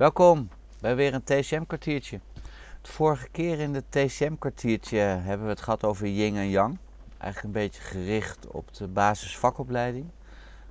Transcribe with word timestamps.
Welkom 0.00 0.48
bij 0.80 0.96
weer 0.96 1.14
een 1.14 1.24
TCM-kwartiertje. 1.24 2.20
De 2.82 2.92
vorige 2.92 3.28
keer 3.28 3.58
in 3.58 3.74
het 3.74 3.84
TCM-kwartiertje 3.88 4.98
hebben 4.98 5.46
we 5.46 5.52
het 5.52 5.60
gehad 5.60 5.84
over 5.84 6.06
yin 6.06 6.36
en 6.36 6.48
yang. 6.48 6.78
Eigenlijk 7.18 7.42
een 7.44 7.62
beetje 7.62 7.82
gericht 7.82 8.46
op 8.46 8.74
de 8.74 8.88
basisvakopleiding 8.88 10.06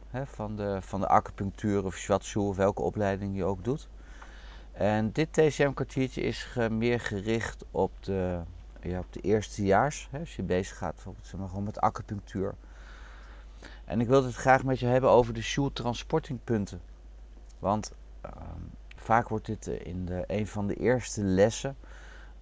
hè, 0.09 0.25
van, 0.25 0.55
de, 0.55 0.77
van 0.81 0.99
de 0.99 1.07
acupunctuur 1.07 1.85
of 1.85 1.97
shiatsu 1.97 2.39
of 2.39 2.55
welke 2.55 2.81
opleiding 2.81 3.35
je 3.35 3.43
ook 3.43 3.63
doet. 3.63 3.89
En 4.71 5.11
dit 5.11 5.33
TCM-kwartiertje 5.33 6.21
is 6.21 6.57
meer 6.69 6.99
gericht 6.99 7.65
op 7.71 7.91
de, 7.99 8.39
ja, 8.81 8.99
op 8.99 9.13
de 9.13 9.21
eerstejaars. 9.21 10.07
Hè, 10.11 10.19
als 10.19 10.35
je 10.35 10.43
bezig 10.43 10.77
gaat 10.77 10.93
bijvoorbeeld 10.93 11.27
zeg 11.27 11.39
maar, 11.39 11.49
gewoon 11.49 11.63
met 11.63 11.81
acupunctuur. 11.81 12.53
En 13.85 14.01
ik 14.01 14.07
wilde 14.07 14.27
het 14.27 14.35
graag 14.35 14.63
met 14.63 14.79
je 14.79 14.85
hebben 14.85 15.09
over 15.09 15.33
de 15.33 15.41
shoe 15.41 15.73
transportingpunten. 15.73 16.81
Want 17.59 17.91
ehm, 18.21 18.77
vaak 18.99 19.29
wordt 19.29 19.45
dit 19.45 19.67
eh, 19.67 19.85
in 19.85 20.05
de, 20.05 20.23
een 20.27 20.47
van 20.47 20.67
de 20.67 20.75
eerste 20.75 21.23
lessen, 21.23 21.75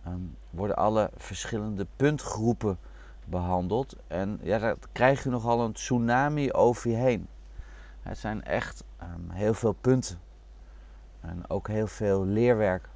ehm, 0.03 0.19
worden 0.49 0.75
alle 0.75 1.09
verschillende 1.15 1.87
puntgroepen 1.95 2.77
behandeld. 3.25 3.95
En 4.07 4.39
ja, 4.41 4.59
daar 4.59 4.75
krijg 4.91 5.23
je 5.23 5.29
nogal 5.29 5.61
een 5.61 5.73
tsunami 5.73 6.51
over 6.51 6.89
je 6.89 6.95
heen. 6.95 7.27
Het 8.01 8.17
zijn 8.17 8.43
echt 8.43 8.83
um, 9.01 9.29
heel 9.29 9.53
veel 9.53 9.73
punten. 9.73 10.19
En 11.21 11.49
ook 11.49 11.67
heel 11.67 11.87
veel 11.87 12.25
leerwerk. 12.25 12.89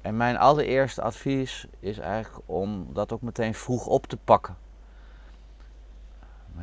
En 0.00 0.16
mijn 0.16 0.36
allereerste 0.36 1.02
advies 1.02 1.66
is 1.80 1.98
eigenlijk 1.98 2.48
om 2.48 2.86
dat 2.92 3.12
ook 3.12 3.22
meteen 3.22 3.54
vroeg 3.54 3.86
op 3.86 4.06
te 4.06 4.16
pakken. 4.16 4.56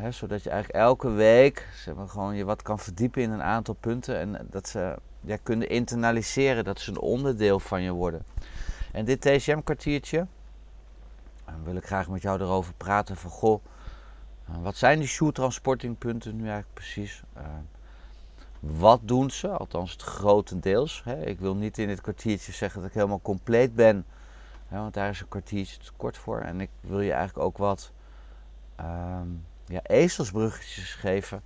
zodat 0.10 0.44
je 0.44 0.50
eigenlijk 0.50 0.84
elke 0.84 1.10
week 1.10 1.68
gewoon 2.08 2.36
je 2.36 2.46
wat 2.46 2.62
kan 2.62 2.80
verdiepen 2.80 3.22
in 3.22 3.32
een 3.32 3.44
aantal 3.44 3.74
punten. 3.74 4.18
En 4.18 4.48
dat 4.50 4.68
ze 4.68 4.96
ja, 5.26 5.38
kunnen 5.44 5.70
internaliseren, 5.70 6.64
dat 6.64 6.80
ze 6.80 6.92
een 6.92 7.00
onderdeel 7.00 7.60
van 7.60 7.82
je 7.82 7.92
worden. 7.92 8.24
En 8.92 9.06
dit 9.06 9.22
TCM-kwartiertje, 9.22 10.28
wil 11.64 11.76
ik 11.76 11.86
graag 11.86 12.10
met 12.10 12.22
jou 12.22 12.42
erover 12.42 12.74
praten 12.74 13.16
van 13.16 13.32
goh, 13.32 13.64
wat 14.46 14.76
zijn 14.76 15.00
die 15.00 15.08
shoe 15.08 15.32
transportingpunten 15.32 16.36
nu 16.36 16.42
eigenlijk 16.42 16.74
precies? 16.74 17.24
Uh, 17.38 17.44
wat 18.60 19.00
doen 19.04 19.32
ze? 19.32 19.48
Althans, 19.50 19.92
het 19.92 20.02
grotendeels. 20.02 21.02
Hè. 21.04 21.26
Ik 21.26 21.40
wil 21.40 21.56
niet 21.56 21.78
in 21.78 21.88
dit 21.88 22.02
kwartiertje 22.02 22.52
zeggen 22.52 22.82
dat 22.82 22.90
ik 22.90 22.96
helemaal 22.96 23.22
compleet 23.22 23.76
ben, 23.76 24.06
hè, 24.68 24.78
want 24.78 24.94
daar 24.94 25.10
is 25.10 25.22
een 25.22 25.28
kwartiertje 25.28 25.78
te 25.78 25.92
kort 25.98 26.18
voor. 26.18 26.40
En 26.40 26.62
ik 26.62 26.70
wil 26.80 27.02
je 27.02 27.12
eigenlijk 27.12 27.46
ook 27.46 27.58
wat 27.58 27.92
um, 28.80 29.46
ja, 29.66 29.82
ezelsbruggetjes 29.84 30.94
geven 30.94 31.42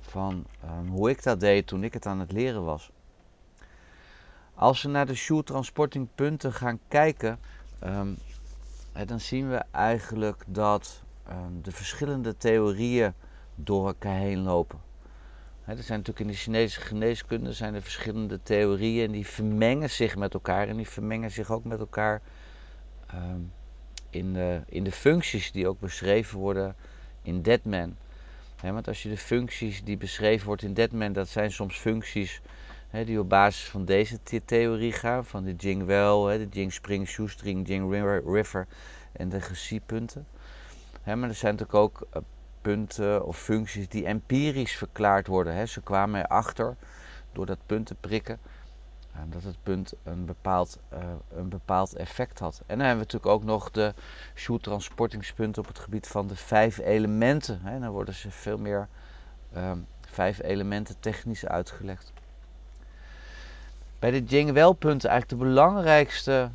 van 0.00 0.44
um, 0.64 0.88
hoe 0.88 1.10
ik 1.10 1.22
dat 1.22 1.40
deed 1.40 1.66
toen 1.66 1.84
ik 1.84 1.92
het 1.92 2.06
aan 2.06 2.20
het 2.20 2.32
leren 2.32 2.64
was. 2.64 2.90
Als 4.60 4.82
we 4.82 4.88
naar 4.88 5.06
de 5.06 5.14
shoe 5.14 5.42
transportingpunten 5.42 6.52
gaan 6.52 6.78
kijken, 6.88 7.38
um, 7.84 8.16
hè, 8.92 9.04
dan 9.04 9.20
zien 9.20 9.50
we 9.50 9.62
eigenlijk 9.70 10.44
dat 10.46 11.02
de 11.62 11.72
verschillende 11.72 12.36
theorieën 12.36 13.14
door 13.54 13.86
elkaar 13.86 14.16
heen 14.16 14.42
lopen 14.42 14.80
er 15.76 15.82
zijn 15.82 15.98
natuurlijk 15.98 16.26
in 16.26 16.26
de 16.26 16.38
Chinese 16.38 16.80
geneeskunde 16.80 17.52
zijn 17.52 17.74
er 17.74 17.82
verschillende 17.82 18.42
theorieën 18.42 19.06
en 19.06 19.12
die 19.12 19.26
vermengen 19.26 19.90
zich 19.90 20.16
met 20.16 20.34
elkaar 20.34 20.68
en 20.68 20.76
die 20.76 20.88
vermengen 20.88 21.30
zich 21.30 21.50
ook 21.50 21.64
met 21.64 21.78
elkaar 21.78 22.22
ehm, 23.06 23.40
in, 24.10 24.32
de, 24.32 24.60
in 24.66 24.84
de 24.84 24.92
functies 24.92 25.52
die 25.52 25.68
ook 25.68 25.80
beschreven 25.80 26.38
worden 26.38 26.76
in 27.22 27.42
Deadman. 27.42 27.96
want 28.62 28.88
als 28.88 29.02
je 29.02 29.08
de 29.08 29.16
functies 29.16 29.84
die 29.84 29.96
beschreven 29.96 30.46
worden 30.46 30.68
in 30.68 30.74
Deadman, 30.74 31.12
dat 31.12 31.28
zijn 31.28 31.52
soms 31.52 31.78
functies 31.78 32.40
die 32.90 33.20
op 33.20 33.28
basis 33.28 33.68
van 33.68 33.84
deze 33.84 34.18
theorie 34.44 34.92
gaan, 34.92 35.24
van 35.24 35.44
de 35.44 35.54
Jing 35.54 35.84
Well, 35.84 36.38
de 36.38 36.48
Jing 36.50 36.72
Spring, 36.72 37.08
Shoestring, 37.08 37.68
Jing 37.68 37.92
River 38.24 38.66
en 39.12 39.28
de 39.28 39.40
Gesiepunten. 39.40 40.26
maar 41.04 41.28
er 41.28 41.34
zijn 41.34 41.56
natuurlijk 41.56 41.74
ook 41.74 42.06
eh, 42.12 42.22
punten 42.60 43.26
of 43.26 43.38
functies 43.38 43.88
die 43.88 44.06
empirisch 44.06 44.76
verklaard 44.76 45.26
worden. 45.26 45.68
Ze 45.68 45.80
kwamen 45.80 46.24
erachter 46.24 46.76
door 47.32 47.46
dat 47.46 47.58
punt 47.66 47.86
te 47.86 47.94
prikken 47.94 48.38
dat 49.28 49.42
het 49.42 49.56
punt 49.62 49.92
een 50.02 50.24
bepaald, 50.24 50.78
uh, 50.92 50.98
een 51.28 51.48
bepaald 51.48 51.94
effect 51.94 52.38
had. 52.38 52.62
En 52.66 52.78
dan 52.78 52.86
hebben 52.86 53.06
we 53.06 53.12
natuurlijk 53.12 53.32
ook 53.32 53.44
nog 53.44 53.70
de 53.70 53.94
shoe-transportingspunten 54.34 55.62
op 55.62 55.68
het 55.68 55.78
gebied 55.78 56.06
van 56.06 56.26
de 56.26 56.36
vijf 56.36 56.78
elementen. 56.78 57.60
Hè. 57.62 57.80
Dan 57.80 57.90
worden 57.90 58.14
ze 58.14 58.30
veel 58.30 58.58
meer 58.58 58.88
um, 59.56 59.86
vijf 60.00 60.42
elementen 60.42 61.00
technisch 61.00 61.46
uitgelegd. 61.46 62.12
Bij 64.00 64.10
de 64.10 64.24
Jing-wel-punten 64.24 65.10
eigenlijk 65.10 65.40
de 65.40 65.48
belangrijkste 65.48 66.50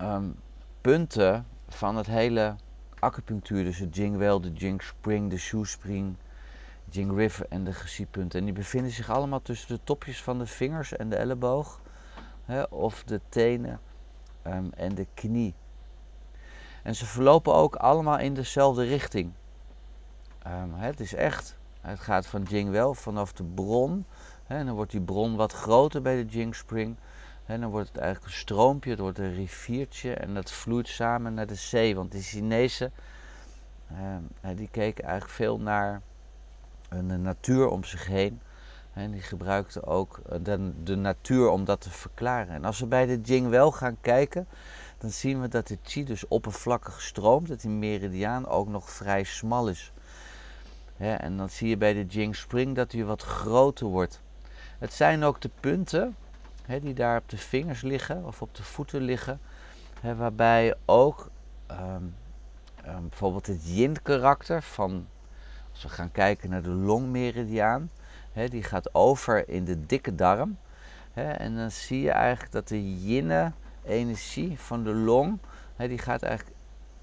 um, 0.00 0.40
punten 0.80 1.46
van 1.68 1.96
het 1.96 2.06
hele 2.06 2.54
acupunctuur, 2.98 3.64
dus 3.64 3.78
de 3.78 3.88
Jing 3.88 4.16
Well, 4.16 4.40
de 4.40 4.52
Jing 4.52 4.82
Spring, 4.82 5.30
de 5.30 5.38
Shoe 5.38 5.66
Spring, 5.66 6.16
Jing 6.90 7.16
River 7.16 7.46
en 7.48 7.64
de 7.64 7.72
Gesiepunten. 7.72 8.38
En 8.38 8.44
die 8.44 8.54
bevinden 8.54 8.92
zich 8.92 9.10
allemaal 9.10 9.42
tussen 9.42 9.68
de 9.68 9.80
topjes 9.84 10.22
van 10.22 10.38
de 10.38 10.46
vingers 10.46 10.96
en 10.96 11.08
de 11.08 11.16
elleboog, 11.16 11.80
hè, 12.44 12.62
of 12.62 13.04
de 13.04 13.20
tenen 13.28 13.80
um, 14.46 14.70
en 14.76 14.94
de 14.94 15.06
knie. 15.14 15.54
En 16.82 16.94
ze 16.94 17.06
verlopen 17.06 17.54
ook 17.54 17.76
allemaal 17.76 18.18
in 18.18 18.34
dezelfde 18.34 18.84
richting. 18.84 19.32
Um, 20.46 20.74
het 20.74 21.00
is 21.00 21.14
echt, 21.14 21.56
het 21.80 22.00
gaat 22.00 22.26
van 22.26 22.42
Jing 22.42 22.70
Well 22.70 22.92
vanaf 22.92 23.32
de 23.32 23.44
bron. 23.44 24.06
En 24.48 24.66
dan 24.66 24.74
wordt 24.74 24.90
die 24.90 25.00
bron 25.00 25.36
wat 25.36 25.52
groter 25.52 26.02
bij 26.02 26.16
de 26.16 26.24
Jing 26.24 26.54
Spring. 26.54 26.96
En 27.46 27.60
dan 27.60 27.70
wordt 27.70 27.88
het 27.88 27.96
eigenlijk 27.96 28.32
een 28.32 28.38
stroompje, 28.38 28.90
het 28.90 28.98
wordt 28.98 29.18
een 29.18 29.34
riviertje 29.34 30.14
en 30.14 30.34
dat 30.34 30.50
vloeit 30.50 30.88
samen 30.88 31.34
naar 31.34 31.46
de 31.46 31.54
zee. 31.54 31.94
Want 31.94 32.12
de 32.12 32.20
Chinezen, 32.20 32.92
uh, 33.92 34.56
die 34.56 34.68
keken 34.70 35.04
eigenlijk 35.04 35.34
veel 35.34 35.60
naar 35.60 36.00
een 36.88 37.22
natuur 37.22 37.68
om 37.68 37.84
zich 37.84 38.06
heen. 38.06 38.40
En 38.92 39.10
die 39.10 39.20
gebruikten 39.20 39.86
ook 39.86 40.20
eh, 40.28 40.38
de, 40.42 40.72
de, 40.82 40.96
natuur 40.96 41.48
om 41.48 41.64
dat 41.64 41.80
te 41.80 41.90
verklaren. 41.90 42.54
En 42.54 42.64
als 42.64 42.80
we 42.80 42.86
bij 42.86 43.06
de 43.06 43.20
Jing 43.20 43.48
wel 43.48 43.72
gaan 43.72 43.96
kijken, 44.00 44.46
dan 44.98 45.10
zien 45.10 45.40
we 45.40 45.48
dat 45.48 45.66
de 45.66 45.76
Qi 45.76 46.04
dus 46.04 46.28
oppervlakkig 46.28 47.02
stroomt. 47.02 47.48
Dat 47.48 47.60
die 47.60 47.70
meridiaan 47.70 48.46
ook 48.46 48.68
nog 48.68 48.90
vrij 48.90 49.24
smal 49.24 49.68
is. 49.68 49.92
en 50.96 51.36
dan 51.36 51.50
zie 51.50 51.68
je 51.68 51.76
bij 51.76 51.92
de 51.92 52.06
Jing 52.06 52.36
Spring 52.36 52.74
dat 52.74 52.92
hij 52.92 53.04
wat 53.04 53.22
groter 53.22 53.86
wordt. 53.86 54.20
Het 54.78 54.92
zijn 54.92 55.24
ook 55.24 55.40
de 55.40 55.50
punten 55.60 56.16
die 56.80 56.94
daar 56.94 57.18
op 57.18 57.28
de 57.28 57.36
vingers 57.36 57.82
liggen 57.82 58.24
of 58.24 58.42
op 58.42 58.54
de 58.54 58.62
voeten 58.62 59.00
liggen. 59.00 59.40
waarbij 60.16 60.74
ook 60.84 61.30
ehm, 61.66 62.02
ehm, 62.84 63.08
bijvoorbeeld 63.08 63.46
het 63.46 63.60
yin-karakter 63.64 64.62
van, 64.62 65.06
als 65.72 65.82
we 65.82 65.88
gaan 65.88 66.12
kijken 66.12 66.50
naar 66.50 66.62
de 66.62 66.70
longmeridiaan, 66.70 67.90
die 68.48 68.62
gaat 68.62 68.94
over 68.94 69.48
in 69.48 69.64
de 69.64 69.86
dikke 69.86 70.14
darm. 70.14 70.58
en 71.14 71.56
dan 71.56 71.70
zie 71.70 72.00
je 72.00 72.10
eigenlijk 72.10 72.52
dat 72.52 72.68
de 72.68 73.04
yin-energie 73.04 74.58
van 74.58 74.84
de 74.84 74.94
long, 74.94 75.38
die 75.76 75.98
gaat 75.98 76.22
eigenlijk 76.22 76.56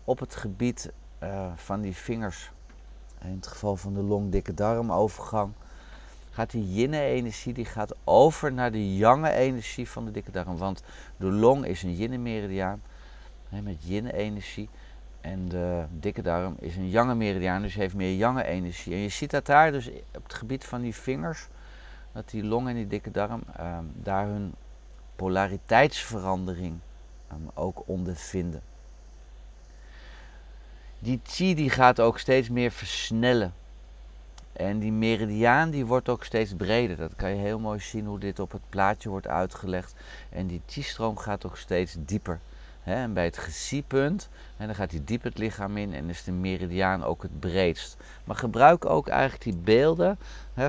op 0.03 0.19
het 0.19 0.35
gebied 0.35 0.91
uh, 1.23 1.51
van 1.55 1.81
die 1.81 1.95
vingers, 1.95 2.51
in 3.21 3.35
het 3.35 3.47
geval 3.47 3.75
van 3.75 3.93
de 3.93 4.01
long-dikke 4.01 4.53
darmovergang, 4.53 5.53
gaat 6.35 6.51
die 6.51 6.73
yin-energie 6.73 7.53
die 7.53 7.65
gaat 7.65 7.95
over 8.03 8.53
naar 8.53 8.71
de 8.71 8.95
yang-energie 8.95 9.89
van 9.89 10.05
de 10.05 10.11
dikke 10.11 10.31
darm. 10.31 10.57
Want 10.57 10.83
de 11.17 11.31
long 11.31 11.65
is 11.65 11.83
een 11.83 11.95
yin-meridiaan 11.95 12.81
met 13.49 13.77
yin-energie. 13.79 14.69
En 15.21 15.47
de 15.49 15.85
dikke 15.99 16.21
darm 16.21 16.55
is 16.59 16.75
een 16.75 16.89
yang-meridiaan, 16.89 17.61
dus 17.61 17.75
heeft 17.75 17.95
meer 17.95 18.15
yang-energie. 18.15 18.93
En 18.93 18.99
je 18.99 19.09
ziet 19.09 19.31
dat 19.31 19.45
daar 19.45 19.71
dus 19.71 19.89
op 19.89 20.23
het 20.23 20.33
gebied 20.33 20.65
van 20.65 20.81
die 20.81 20.95
vingers, 20.95 21.47
dat 22.11 22.29
die 22.29 22.43
long 22.43 22.67
en 22.67 22.75
die 22.75 22.87
dikke 22.87 23.11
darm 23.11 23.43
ehm, 23.57 23.83
daar 23.93 24.25
hun 24.25 24.53
polariteitsverandering 25.15 26.79
ehm, 27.27 27.39
ook 27.53 27.83
ondervinden. 27.85 28.61
Die 30.99 31.19
chi 31.23 31.55
die 31.55 31.69
gaat 31.69 31.99
ook 31.99 32.19
steeds 32.19 32.49
meer 32.49 32.71
versnellen. 32.71 33.53
En 34.55 34.79
die 34.79 34.91
meridiaan 34.91 35.69
die 35.69 35.85
wordt 35.85 36.09
ook 36.09 36.23
steeds 36.23 36.53
breder. 36.53 36.97
Dat 36.97 37.15
kan 37.15 37.29
je 37.29 37.35
heel 37.35 37.59
mooi 37.59 37.79
zien 37.79 38.05
hoe 38.05 38.19
dit 38.19 38.39
op 38.39 38.51
het 38.51 38.61
plaatje 38.69 39.09
wordt 39.09 39.27
uitgelegd. 39.27 39.95
En 40.29 40.47
die 40.47 40.61
chi-stroom 40.65 41.17
gaat 41.17 41.45
ook 41.45 41.57
steeds 41.57 41.95
dieper. 41.99 42.39
en 42.83 43.13
bij 43.13 43.23
het 43.23 43.37
gesiepunt, 43.37 44.29
en 44.57 44.65
dan 44.65 44.75
gaat 44.75 44.91
hij 44.91 45.01
diep 45.05 45.23
het 45.23 45.37
lichaam 45.37 45.77
in 45.77 45.93
en 45.93 46.09
is 46.09 46.23
de 46.23 46.31
meridiaan 46.31 47.03
ook 47.03 47.21
het 47.21 47.39
breedst. 47.39 47.97
Maar 48.23 48.35
gebruik 48.35 48.85
ook 48.85 49.07
eigenlijk 49.07 49.43
die 49.43 49.57
beelden 49.57 50.17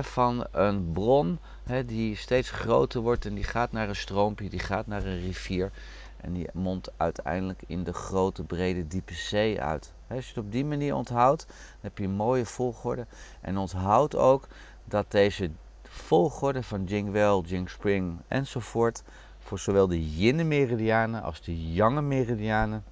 van 0.01 0.45
een 0.51 0.91
bron 0.91 1.39
die 1.85 2.15
steeds 2.15 2.51
groter 2.51 3.01
wordt 3.01 3.25
en 3.25 3.33
die 3.33 3.43
gaat 3.43 3.71
naar 3.71 3.89
een 3.89 3.95
stroompje, 3.95 4.49
die 4.49 4.59
gaat 4.59 4.87
naar 4.87 5.05
een 5.05 5.21
rivier. 5.21 5.71
En 6.17 6.33
die 6.33 6.49
mondt 6.53 6.91
uiteindelijk 6.97 7.63
in 7.67 7.83
de 7.83 7.93
grote, 7.93 8.43
brede, 8.43 8.87
diepe 8.87 9.13
zee 9.13 9.61
uit. 9.61 9.93
Als 10.07 10.25
je 10.25 10.33
het 10.33 10.45
op 10.45 10.51
die 10.51 10.65
manier 10.65 10.95
onthoudt, 10.95 11.45
dan 11.47 11.55
heb 11.81 11.97
je 11.97 12.03
een 12.03 12.11
mooie 12.11 12.45
volgorde. 12.45 13.05
En 13.41 13.57
onthoud 13.57 14.15
ook 14.15 14.47
dat 14.85 15.11
deze 15.11 15.51
volgorde 15.83 16.63
van 16.63 16.83
Jingwell, 16.83 17.41
Jingspring 17.45 18.19
enzovoort 18.27 19.03
voor 19.39 19.59
zowel 19.59 19.87
de 19.87 20.17
yin-meridianen 20.17 21.23
als 21.23 21.41
de 21.41 21.73
yang-meridianen 21.73 22.83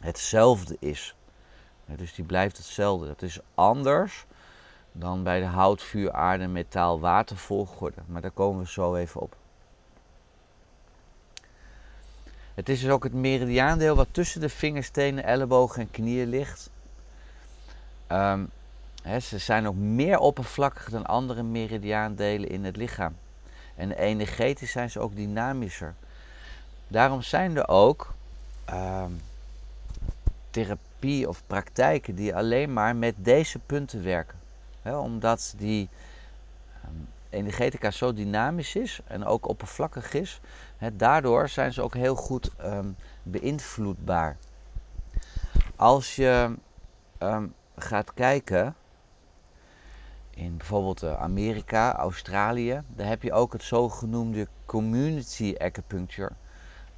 hetzelfde 0.00 0.76
is. 0.80 1.16
dus 1.96 2.14
die 2.14 2.24
blijft 2.24 2.56
hetzelfde. 2.56 3.06
Dat 3.06 3.22
is 3.22 3.40
anders 3.54 4.26
dan 4.92 5.22
bij 5.22 5.40
de 5.40 5.46
hout, 5.46 5.82
vuur, 5.82 6.12
aarde, 6.12 6.46
metaal, 6.46 7.00
water 7.00 7.36
volgorde. 7.36 8.02
Maar 8.06 8.22
daar 8.22 8.30
komen 8.30 8.60
we 8.60 8.70
zo 8.70 8.94
even 8.94 9.20
op. 9.20 9.36
Het 12.56 12.68
is 12.68 12.80
dus 12.80 12.90
ook 12.90 13.04
het 13.04 13.12
meridiaandeel 13.12 13.94
wat 13.94 14.08
tussen 14.10 14.40
de 14.40 14.48
vingerstenen, 14.48 15.24
ellebogen 15.24 15.82
en 15.82 15.90
knieën 15.90 16.28
ligt. 16.28 16.70
Um, 18.12 18.50
ze 19.20 19.38
zijn 19.38 19.66
ook 19.66 19.74
meer 19.74 20.18
oppervlakkig 20.18 20.90
dan 20.90 21.06
andere 21.06 21.42
meridiaandelen 21.42 22.48
in 22.48 22.64
het 22.64 22.76
lichaam. 22.76 23.16
En 23.74 23.92
energetisch 23.92 24.70
zijn 24.70 24.90
ze 24.90 25.00
ook 25.00 25.16
dynamischer. 25.16 25.94
Daarom 26.88 27.22
zijn 27.22 27.56
er 27.56 27.68
ook 27.68 28.14
ehm, 28.64 29.10
therapie 30.50 31.28
of 31.28 31.42
praktijken 31.46 32.14
die 32.14 32.36
alleen 32.36 32.72
maar 32.72 32.96
met 32.96 33.14
deze 33.16 33.58
punten 33.58 34.02
werken. 34.02 34.38
omdat 34.82 35.54
die 35.56 35.88
um, 36.84 37.08
energetica 37.36 37.90
zo 37.90 38.12
dynamisch 38.12 38.76
is 38.76 39.00
en 39.04 39.24
ook 39.24 39.48
oppervlakkig 39.48 40.12
is. 40.12 40.40
daardoor 40.92 41.48
zijn 41.48 41.72
ze 41.72 41.82
ook 41.82 41.94
heel 41.94 42.14
goed 42.14 42.50
um, 42.64 42.96
beïnvloedbaar. 43.22 44.36
Als 45.76 46.16
je 46.16 46.56
gaat 47.76 48.14
kijken 48.14 48.74
in 50.36 50.56
bijvoorbeeld 50.56 51.02
eh, 51.02 51.20
Amerika, 51.22 51.96
Australië, 51.96 52.82
daar 52.94 53.06
heb 53.06 53.22
je 53.22 53.32
ook 53.32 53.52
het 53.52 53.62
zogenoemde 53.62 54.48
community 54.64 55.54
acupuncture. 55.58 56.32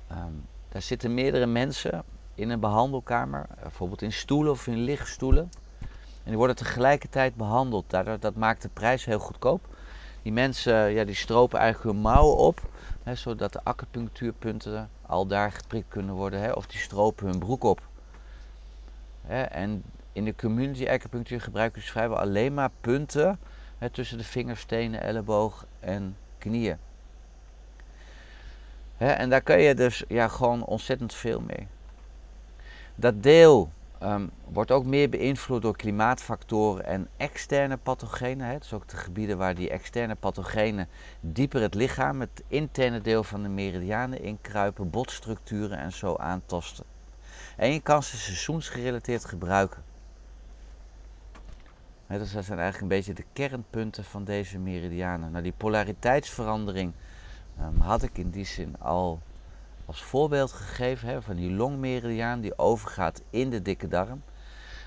Ehm, 0.08 0.32
daar 0.68 0.82
zitten 0.82 1.14
meerdere 1.14 1.46
mensen 1.46 2.04
in 2.34 2.50
een 2.50 2.60
behandelkamer, 2.60 3.46
eh, 3.50 3.62
bijvoorbeeld 3.62 4.02
in 4.02 4.12
stoelen 4.12 4.52
of 4.52 4.66
in 4.66 4.78
lichtstoelen. 4.78 5.50
En 6.24 6.34
die 6.34 6.36
worden 6.36 6.56
tegelijkertijd 6.56 7.34
behandeld. 7.34 7.90
Daardoor, 7.90 8.20
dat 8.20 8.34
maakt 8.34 8.62
de 8.62 8.68
prijs 8.68 9.04
heel 9.04 9.18
goedkoop. 9.18 9.76
Die 10.22 10.32
mensen 10.32 10.90
ja, 10.90 11.04
die 11.04 11.14
stropen 11.14 11.58
eigenlijk 11.58 11.92
hun 11.92 12.02
mouwen 12.02 12.36
op, 12.36 12.60
hè, 13.02 13.14
zodat 13.14 13.52
de 13.52 13.60
acupunctuurpunten 13.64 14.90
al 15.06 15.26
daar 15.26 15.52
geprikt 15.52 15.88
kunnen 15.88 16.14
worden. 16.14 16.40
Hè, 16.40 16.52
of 16.52 16.66
die 16.66 16.80
stropen 16.80 17.26
hun 17.26 17.38
broek 17.38 17.64
op. 17.64 17.80
Hè, 19.26 19.42
en 19.42 19.82
in 20.12 20.24
de 20.24 20.34
community 20.34 20.88
acupunctuur 20.88 21.40
gebruiken 21.40 21.82
ze 21.82 21.88
vrijwel 21.88 22.18
alleen 22.18 22.54
maar 22.54 22.70
punten 22.80 23.38
hè, 23.78 23.90
tussen 23.90 24.18
de 24.18 24.24
vingerstenen, 24.24 25.02
elleboog 25.02 25.66
en 25.80 26.16
knieën. 26.38 26.76
Hè, 28.96 29.10
en 29.10 29.30
daar 29.30 29.40
kun 29.40 29.60
je 29.60 29.74
dus 29.74 30.04
ja, 30.08 30.28
gewoon 30.28 30.64
ontzettend 30.64 31.14
veel 31.14 31.40
mee. 31.40 31.66
Dat 32.94 33.22
deel 33.22 33.70
ehm, 34.00 34.26
wordt 34.44 34.70
ook 34.70 34.84
meer 34.84 35.08
beïnvloed 35.08 35.62
door 35.62 35.76
klimaatfactoren 35.76 36.84
en 36.84 37.08
externe 37.16 37.76
pathogenen. 37.76 38.46
Hè. 38.46 38.56
is 38.56 38.72
ook 38.72 38.88
de 38.88 38.96
gebieden 38.96 39.38
waar 39.38 39.54
die 39.54 39.70
externe 39.70 40.14
pathogenen 40.14 40.88
dieper 41.20 41.60
het 41.60 41.74
lichaam, 41.74 42.20
het 42.20 42.42
interne 42.48 43.00
deel 43.00 43.24
van 43.24 43.42
de 43.42 43.48
meridianen 43.48 44.22
inkruipen, 44.22 44.90
botstructuren 44.90 45.78
en 45.78 45.92
zo 45.92 46.16
aantasten. 46.16 46.84
En 47.56 47.72
je 47.72 47.80
kan 47.80 48.02
ze 48.02 48.16
seizoensgerelateerd 48.16 49.24
gebruiken 49.24 49.82
dus 52.16 52.32
dat 52.32 52.44
zijn 52.44 52.58
eigenlijk 52.58 52.80
een 52.80 52.98
beetje 52.98 53.12
de 53.12 53.24
kernpunten 53.32 54.04
van 54.04 54.24
deze 54.24 54.58
meridianen. 54.58 55.30
Nou, 55.30 55.42
die 55.42 55.54
polariteitsverandering 55.56 56.92
um, 57.60 57.80
had 57.80 58.02
ik 58.02 58.18
in 58.18 58.30
die 58.30 58.44
zin 58.44 58.80
al 58.80 59.20
als 59.88 60.02
voorbeeld 60.02 60.52
gegeven 60.52 61.08
hè, 61.08 61.22
van 61.22 61.36
die 61.36 61.50
longmeridiaan 61.50 62.40
die 62.40 62.58
overgaat 62.58 63.22
in 63.30 63.50
de 63.50 63.62
dikke 63.62 63.88
darm. 63.88 64.22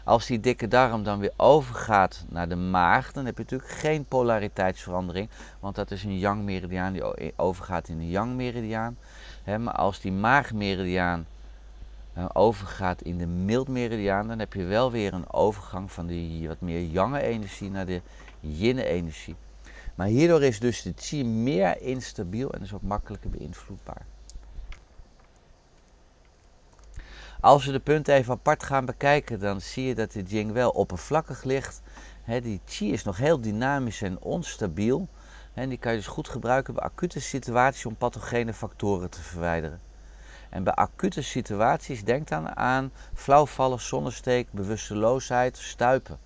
Als 0.03 0.25
die 0.25 0.39
dikke 0.39 0.68
darm 0.68 1.03
dan 1.03 1.19
weer 1.19 1.33
overgaat 1.38 2.25
naar 2.30 2.50
de 2.50 2.56
maag, 2.56 3.12
dan 3.12 3.25
heb 3.25 3.38
je 3.38 3.44
natuurlijk 3.44 3.71
geen 3.71 4.06
polariteitsverandering, 4.06 5.30
want 5.59 5.75
dat 5.75 5.92
is 5.92 6.03
een 6.03 6.18
yang-meridiaan 6.18 6.94
die 6.94 7.33
overgaat 7.36 7.88
in 7.88 8.00
een 8.00 8.09
yang-meridiaan. 8.09 8.98
Maar 9.45 9.74
als 9.74 10.00
die 10.00 10.12
maagmeridiaan 10.12 11.25
overgaat 12.33 13.01
in 13.01 13.18
de 13.18 13.27
meridiaan, 13.68 14.27
dan 14.27 14.39
heb 14.39 14.53
je 14.53 14.63
wel 14.63 14.92
weer 14.92 15.13
een 15.13 15.33
overgang 15.33 15.92
van 15.92 16.07
die 16.07 16.48
wat 16.48 16.62
meer 16.62 16.83
jange 16.83 17.21
energie 17.21 17.69
naar 17.69 17.86
de 17.86 18.01
yinne 18.39 18.86
energie. 18.86 19.36
Maar 19.95 20.07
hierdoor 20.07 20.44
is 20.44 20.59
dus 20.59 20.81
de 20.81 20.94
chi 20.95 21.24
meer 21.24 21.81
instabiel 21.81 22.51
en 22.51 22.62
is 22.62 22.74
ook 22.74 22.81
makkelijker 22.81 23.30
beïnvloedbaar. 23.30 24.06
Als 27.41 27.65
we 27.65 27.71
de 27.71 27.79
punten 27.79 28.13
even 28.13 28.33
apart 28.33 28.63
gaan 28.63 28.85
bekijken, 28.85 29.39
dan 29.39 29.61
zie 29.61 29.85
je 29.85 29.95
dat 29.95 30.11
de 30.11 30.21
Jing 30.21 30.51
wel 30.51 30.69
oppervlakkig 30.69 31.43
ligt. 31.43 31.81
die 32.25 32.61
chi 32.65 32.91
is 32.91 33.03
nog 33.03 33.17
heel 33.17 33.41
dynamisch 33.41 34.01
en 34.01 34.21
onstabiel. 34.21 35.07
Die 35.53 35.77
kan 35.77 35.91
je 35.91 35.97
dus 35.97 36.07
goed 36.07 36.29
gebruiken 36.29 36.73
bij 36.73 36.83
acute 36.83 37.19
situaties 37.19 37.85
om 37.85 37.95
pathogene 37.95 38.53
factoren 38.53 39.09
te 39.09 39.21
verwijderen. 39.21 39.79
En 40.49 40.63
bij 40.63 40.73
acute 40.73 41.21
situaties 41.21 42.03
denk 42.03 42.27
dan 42.27 42.55
aan 42.55 42.91
flauwvallen, 43.13 43.79
zonnesteek, 43.79 44.51
bewusteloosheid, 44.51 45.57
stuipen. 45.57 46.19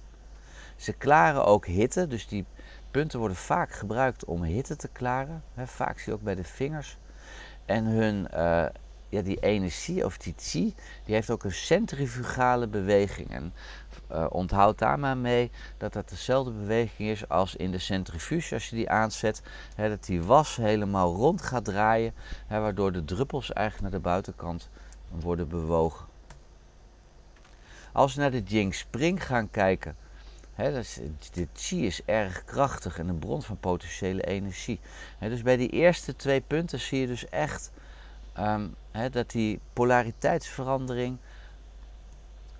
Ze 0.76 0.94
klaren 0.94 1.46
ook 1.46 1.66
hitte, 1.66 2.08
dus 2.08 2.28
die 2.28 2.46
punten 2.92 3.20
worden 3.20 3.38
vaak 3.38 3.72
gebruikt 3.72 4.26
om 4.26 4.44
hitte 4.44 4.76
te 4.76 4.88
klaren. 4.88 5.44
vaak 5.56 6.00
zie 6.00 6.12
je 6.12 6.18
ook 6.18 6.24
bij 6.24 6.36
de 6.36 6.44
vingers. 6.44 6.98
En 7.66 7.86
hun, 7.86 8.28
uh, 8.34 8.66
ja, 9.16 9.22
die 9.22 9.40
energie 9.40 10.06
of 10.06 10.18
die 10.18 10.34
chi, 10.38 10.76
die 11.06 11.16
heeft 11.16 11.30
ook 11.30 11.44
een 11.44 11.52
centrifugale 11.52 12.68
beweging. 12.68 13.32
En 13.32 13.54
uh, 14.12 14.26
onthoud 14.30 14.78
daar 14.78 15.00
maar 15.00 15.18
mee 15.18 15.52
dat 15.78 15.94
dat 15.94 16.10
dezelfde 16.10 16.52
beweging 16.52 17.10
is 17.10 17.30
als 17.30 17.56
in 17.56 17.72
de 17.72 17.80
centrifuge 17.80 18.54
als 18.54 18.70
je 18.70 18.76
die 18.76 18.90
aanzet. 18.90 19.42
Hè, 19.76 19.90
dat 19.90 20.06
die 20.06 20.24
was 20.24 20.56
helemaal 20.56 21.16
rond 21.16 21.42
gaat 21.42 21.66
draaien, 21.66 22.14
hè, 22.48 22.60
waardoor 22.60 22.92
de 22.92 23.06
druppels 23.06 23.54
eigenlijk 23.54 23.92
naar 23.92 24.02
de 24.02 24.08
buitenkant 24.08 24.70
worden 25.10 25.48
bewogen. 25.48 26.06
Als 27.92 28.16
we 28.16 28.22
naar 28.22 28.32
de 28.32 28.44
Jing 28.44 28.76
Spring 28.76 29.26
gaan 29.26 29.50
kijken, 29.52 29.96
hè, 30.54 30.80
is, 30.80 31.00
de 31.32 31.48
chi 31.54 31.86
is 31.86 32.02
erg 32.06 32.44
krachtig 32.44 33.00
en 33.00 33.08
een 33.08 33.20
bron 33.20 33.42
van 33.42 33.60
potentiële 33.60 34.24
energie. 34.24 34.80
Dus 35.20 35.42
bij 35.42 35.58
die 35.58 35.70
eerste 35.70 36.16
twee 36.16 36.42
punten 36.42 36.80
zie 36.80 37.00
je 37.00 37.08
dus 37.08 37.30
echt 37.30 37.72
um, 38.40 38.76
dat 39.12 39.32
die 39.32 39.60
polariteitsverandering 39.74 41.18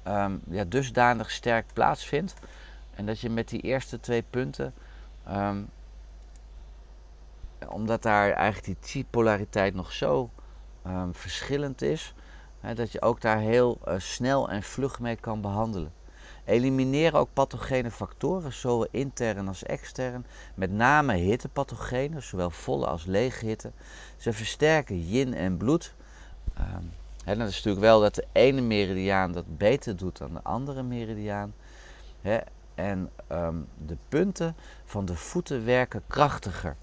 um, 0.08 0.42
ja, 0.50 0.64
dusdanig 0.64 1.32
sterk 1.32 1.66
plaatsvindt. 1.74 2.34
En 2.96 3.06
dat 3.06 3.20
je 3.20 3.30
met 3.30 3.50
die 3.50 3.62
eerste 3.62 4.00
twee 4.00 4.24
punten, 4.30 4.74
ehm, 5.24 5.64
omdat 7.68 8.02
daar 8.02 8.32
eigenlijk 8.32 8.66
die 8.66 8.90
chi-polariteit 8.90 9.74
nog 9.74 9.92
zo 9.92 10.30
verschillend 11.12 11.82
is, 11.82 12.14
dat 12.74 12.92
je 12.92 13.02
ook 13.02 13.22
daar 13.22 13.40
heel 13.40 13.80
uh, 13.88 13.94
snel 13.98 14.50
en 14.50 14.64
vlug 14.64 15.00
mee 15.00 15.16
kan 15.16 15.42
behandelen. 15.42 15.92
Elimineer 16.46 17.16
ook 17.16 17.30
pathogene 17.34 17.92
factoren, 17.92 18.54
zowel 18.54 18.88
intern 18.92 19.48
als 19.48 19.64
extern, 19.64 20.26
met 20.56 20.72
name 20.72 21.14
hittepathogenen, 21.14 22.24
zowel 22.24 22.50
volle 22.50 22.86
als 22.86 23.06
lege 23.06 23.46
hitte. 23.46 23.72
Ze 24.18 24.34
versterken 24.34 25.08
yin 25.08 25.34
en 25.34 25.58
bloed. 25.58 25.94
He, 27.24 27.36
dat 27.36 27.48
is 27.48 27.56
natuurlijk 27.56 27.86
wel 27.86 28.00
dat 28.02 28.16
de 28.16 28.26
ene 28.32 28.62
meridiaan 28.62 29.32
dat 29.32 29.58
beter 29.58 29.98
doet 29.98 30.18
dan 30.18 30.34
de 30.34 30.44
andere 30.44 30.84
meridiaan. 30.84 31.54
en 32.76 33.12
ehm, 33.28 33.56
de 33.86 33.98
punten 34.10 34.56
van 34.86 35.06
de 35.06 35.16
voeten 35.16 35.66
werken 35.66 36.04
krachtiger. 36.08 36.76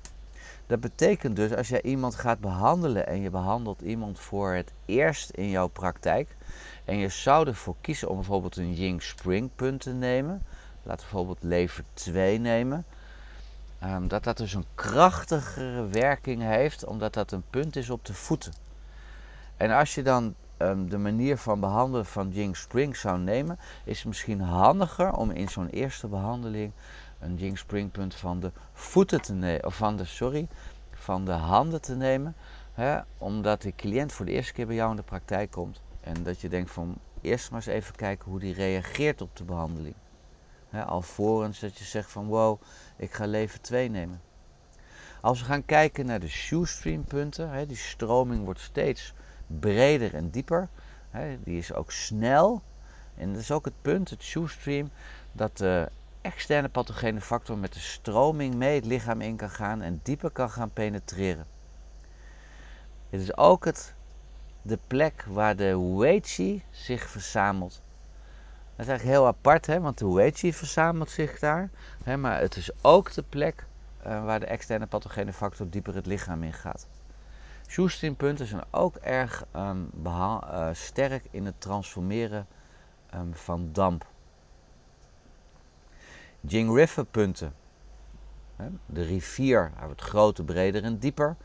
Dat 0.73 0.81
betekent 0.81 1.37
dus 1.37 1.55
als 1.55 1.69
jij 1.69 1.83
iemand 1.83 2.15
gaat 2.15 2.41
behandelen 2.41 3.07
en 3.07 3.21
je 3.21 3.31
behandelt 3.31 3.81
iemand 3.81 4.21
voor 4.21 4.53
het 4.53 4.73
eerst 4.85 5.31
in 5.31 5.49
jouw 5.49 5.67
praktijk 5.67 6.37
en 6.85 6.97
je 6.97 7.09
zou 7.09 7.47
ervoor 7.47 7.75
kiezen 7.81 8.09
om 8.09 8.17
bijvoorbeeld 8.17 8.57
een 8.57 8.75
Ying 8.75 9.03
Spring 9.03 9.51
punt 9.57 9.81
te 9.81 9.93
nemen, 9.93 10.43
we 10.83 10.89
bijvoorbeeld 10.89 11.43
lever 11.43 11.85
2 11.95 12.39
nemen, 12.39 12.85
um, 13.85 14.09
dat 14.09 14.25
dat 14.25 14.37
dus 14.37 14.55
een 14.55 14.67
krachtigere 14.75 15.87
werking 15.87 16.43
heeft 16.43 16.85
omdat 16.85 17.15
dat 17.15 17.33
een 17.33 17.45
punt 17.51 17.77
is 17.77 17.91
op 17.91 18.05
de 18.05 18.15
voeten. 18.15 18.53
En 19.57 19.71
als 19.71 19.95
je 19.95 20.03
dan 20.03 20.35
um, 20.59 20.89
de 20.89 20.99
manier 20.99 21.37
van 21.37 21.61
behandelen 21.61 22.07
van 22.07 22.31
Jing 22.31 22.57
Spring 22.57 22.97
zou 22.97 23.19
nemen, 23.19 23.59
is 23.85 23.99
het 23.99 24.07
misschien 24.07 24.41
handiger 24.41 25.13
om 25.13 25.31
in 25.31 25.49
zo'n 25.49 25.69
eerste 25.69 26.07
behandeling 26.07 26.73
een 27.23 27.37
Jing 27.37 27.59
Spring 27.59 27.91
punt 27.91 28.15
van 28.15 28.41
de 28.41 28.53
voeten 28.73 29.23
te 29.23 29.33
nemen, 29.33 29.67
of 29.67 29.77
van 29.77 29.97
de, 29.97 30.05
sorry, 30.05 30.49
van 30.91 31.25
de 31.25 31.33
handen 31.33 31.81
te 31.81 31.97
nemen. 31.97 32.35
Hè, 32.73 33.01
omdat 33.19 33.63
de 33.63 33.75
cliënt 33.77 34.13
voor 34.13 34.27
de 34.27 34.33
eerste 34.33 34.53
keer 34.53 34.67
bij 34.67 34.75
jou 34.75 34.91
in 34.91 34.97
de 34.97 35.03
praktijk 35.03 35.51
komt. 35.51 35.81
En 36.01 36.23
dat 36.23 36.41
je 36.41 36.49
denkt 36.49 36.71
van 36.71 36.99
eerst 37.21 37.51
maar 37.51 37.61
eens 37.67 37.75
even 37.75 37.95
kijken 37.95 38.31
hoe 38.31 38.41
die 38.41 38.55
reageert 38.55 39.21
op 39.21 39.37
de 39.37 39.45
behandeling. 39.45 39.95
Hè, 40.69 40.85
alvorens 40.85 41.61
dat 41.61 41.79
je 41.79 41.85
zegt 41.85 42.11
van 42.11 42.27
wow, 42.27 42.61
ik 42.97 43.13
ga 43.13 43.27
leven 43.27 43.61
2 43.61 43.91
nemen. 43.91 44.21
Als 45.21 45.41
we 45.41 45.45
gaan 45.45 45.65
kijken 45.65 46.07
naar 46.07 46.21
de 46.21 46.29
shoestream 46.29 47.05
punten, 47.05 47.51
hè, 47.51 47.67
die 47.67 47.77
stroming 47.77 48.45
wordt 48.45 48.61
steeds 48.61 49.15
breder 49.47 50.15
en 50.15 50.31
dieper. 50.31 50.69
Hè, 51.11 51.39
die 51.45 51.59
is 51.59 51.73
ook 51.73 51.93
snel. 51.93 52.63
En 53.15 53.33
dat 53.33 53.41
is 53.41 53.51
ook 53.51 53.65
het 53.65 53.83
punt, 53.83 54.11
het 54.11 54.23
shoestream, 54.23 54.91
dat 55.33 55.57
de 55.57 55.91
externe 56.23 56.69
pathogene 56.69 57.21
factor 57.21 57.59
met 57.59 57.73
de 57.73 57.81
stroming 57.81 58.55
mee 58.55 58.75
het 58.75 58.85
lichaam 58.85 59.21
in 59.21 59.37
kan 59.37 59.51
gaan 59.51 59.83
en 59.83 60.01
dieper 60.03 60.31
kan 60.31 60.51
gaan 60.51 60.71
penetreren. 60.71 61.47
Het 63.11 63.21
is 63.21 63.37
ook 63.37 63.65
het, 63.65 63.95
de 64.63 64.79
plek 64.87 65.25
waar 65.29 65.57
de 65.57 65.95
Weiqi 65.97 66.63
zich 66.71 67.09
verzamelt. 67.09 67.81
Dat 68.77 68.87
is 68.87 68.89
eigenlijk 68.89 69.19
heel 69.19 69.27
apart, 69.27 69.67
hè, 69.67 69.81
want 69.81 69.99
de 69.99 70.13
Weiqi 70.13 70.53
verzamelt 70.53 71.11
zich 71.11 71.39
daar. 71.39 71.71
Hè, 72.05 72.17
maar 72.17 72.41
het 72.41 72.57
is 72.57 72.71
ook 72.81 73.13
de 73.13 73.23
plek 73.23 73.67
uh, 74.07 74.25
waar 74.25 74.41
de 74.41 74.47
externe 74.47 74.87
pathogene 74.87 75.33
factor 75.33 75.69
dieper 75.69 75.95
het 75.95 76.07
lichaam 76.07 76.43
in 76.43 76.53
gaat. 76.53 76.87
Shoestring-punten 77.67 78.47
zijn 78.47 78.65
ook 78.71 78.97
erg 78.97 79.45
um, 79.57 79.91
uh, 80.05 80.69
sterk 80.73 81.25
in 81.31 81.47
het 81.47 81.61
transformeren 81.61 82.47
um, 83.15 83.35
van 83.35 83.69
damp. 83.73 84.07
Jing 86.47 86.75
River 86.75 87.05
punten. 87.05 87.55
De 88.87 89.03
rivier 89.03 89.73
wordt 89.85 90.01
groter, 90.01 90.45
breder 90.45 90.85
en 90.85 90.99
dieper. 90.99 91.37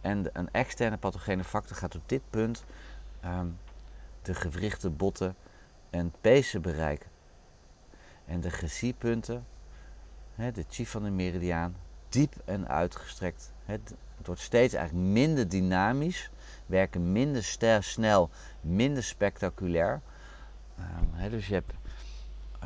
En 0.00 0.30
een 0.32 0.48
externe 0.50 0.96
pathogene 0.96 1.44
factor 1.44 1.76
gaat 1.76 1.94
op 1.94 2.02
dit 2.06 2.22
punt 2.30 2.64
um, 3.24 3.58
de 4.22 4.34
gewrichten, 4.34 4.96
botten 4.96 5.34
en 5.90 6.12
pezen 6.20 6.62
bereiken. 6.62 7.10
En 8.24 8.40
de 8.40 8.50
GC-punten, 8.50 9.46
de 10.34 10.64
chi 10.68 10.86
van 10.86 11.02
de 11.02 11.10
meridiaan, 11.10 11.76
diep 12.08 12.34
en 12.44 12.68
uitgestrekt. 12.68 13.52
Het, 13.64 13.94
wordt 14.24 14.40
steeds 14.40 14.74
eigenlijk 14.74 15.08
minder 15.08 15.48
dynamisch, 15.48 16.30
werken 16.66 17.12
minder 17.12 17.44
snel, 17.80 18.30
minder 18.60 19.02
spectaculair. 19.02 20.00
Um, 20.78 21.30
dus 21.30 21.46
je 21.46 21.54
hebt, 21.54 21.72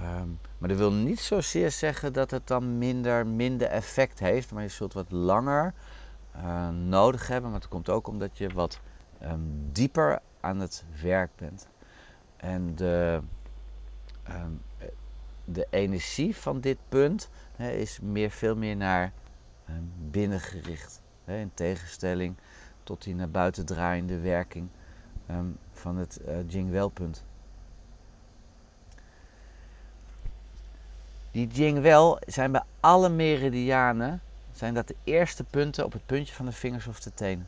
um, 0.03 0.39
maar 0.59 0.69
dat 0.69 0.79
wil 0.79 0.93
niet 0.93 1.21
zozeer 1.21 1.71
zeggen 1.71 2.13
dat 2.13 2.31
het 2.31 2.47
dan 2.47 2.79
minder, 2.79 3.27
minder 3.27 3.69
effect 3.69 4.19
heeft, 4.19 4.53
maar 4.53 4.63
je 4.63 4.69
zult 4.69 4.93
wat 4.93 5.11
langer 5.11 5.75
uh, 6.37 6.69
nodig 6.69 7.27
hebben. 7.27 7.51
Maar 7.51 7.61
het 7.61 7.69
komt 7.69 7.89
ook 7.89 8.07
omdat 8.07 8.39
je 8.39 8.49
wat 8.49 8.81
um, 9.23 9.69
dieper 9.73 10.19
aan 10.41 10.61
het 10.61 10.85
werk 11.03 11.31
bent. 11.37 11.69
En 12.37 12.75
de, 12.75 13.21
de 15.45 15.67
energie 15.71 16.37
van 16.37 16.61
dit 16.61 16.79
punt 16.89 17.31
is 17.57 18.01
meer, 18.01 18.31
veel 18.31 18.57
meer 18.57 18.77
naar 18.77 19.13
Ehm, 19.71 20.11
binnengericht. 20.11 21.03
in 21.25 21.51
tegenstelling 21.55 22.37
tot 22.83 23.03
die 23.03 23.15
naar 23.15 23.31
buiten 23.31 23.67
draaiende 23.67 24.21
werking 24.21 24.69
ehm, 25.27 25.47
van 25.73 25.97
het 25.97 26.21
uh, 26.27 26.49
Jingwel-punt. 26.49 27.25
Die 31.31 31.47
Jingwel 31.47 32.19
zijn 32.27 32.53
bij 32.53 32.63
alle 32.81 33.09
meridianen 33.09 34.21
zijn 34.53 34.75
dat 34.75 34.89
de 34.89 34.97
eerste 35.05 35.45
punten 35.45 35.85
op 35.85 35.93
het 35.93 36.07
puntje 36.07 36.35
van 36.35 36.47
de 36.47 36.53
vingers 36.53 36.87
of 36.87 37.01
de 37.01 37.15
tenen. 37.15 37.47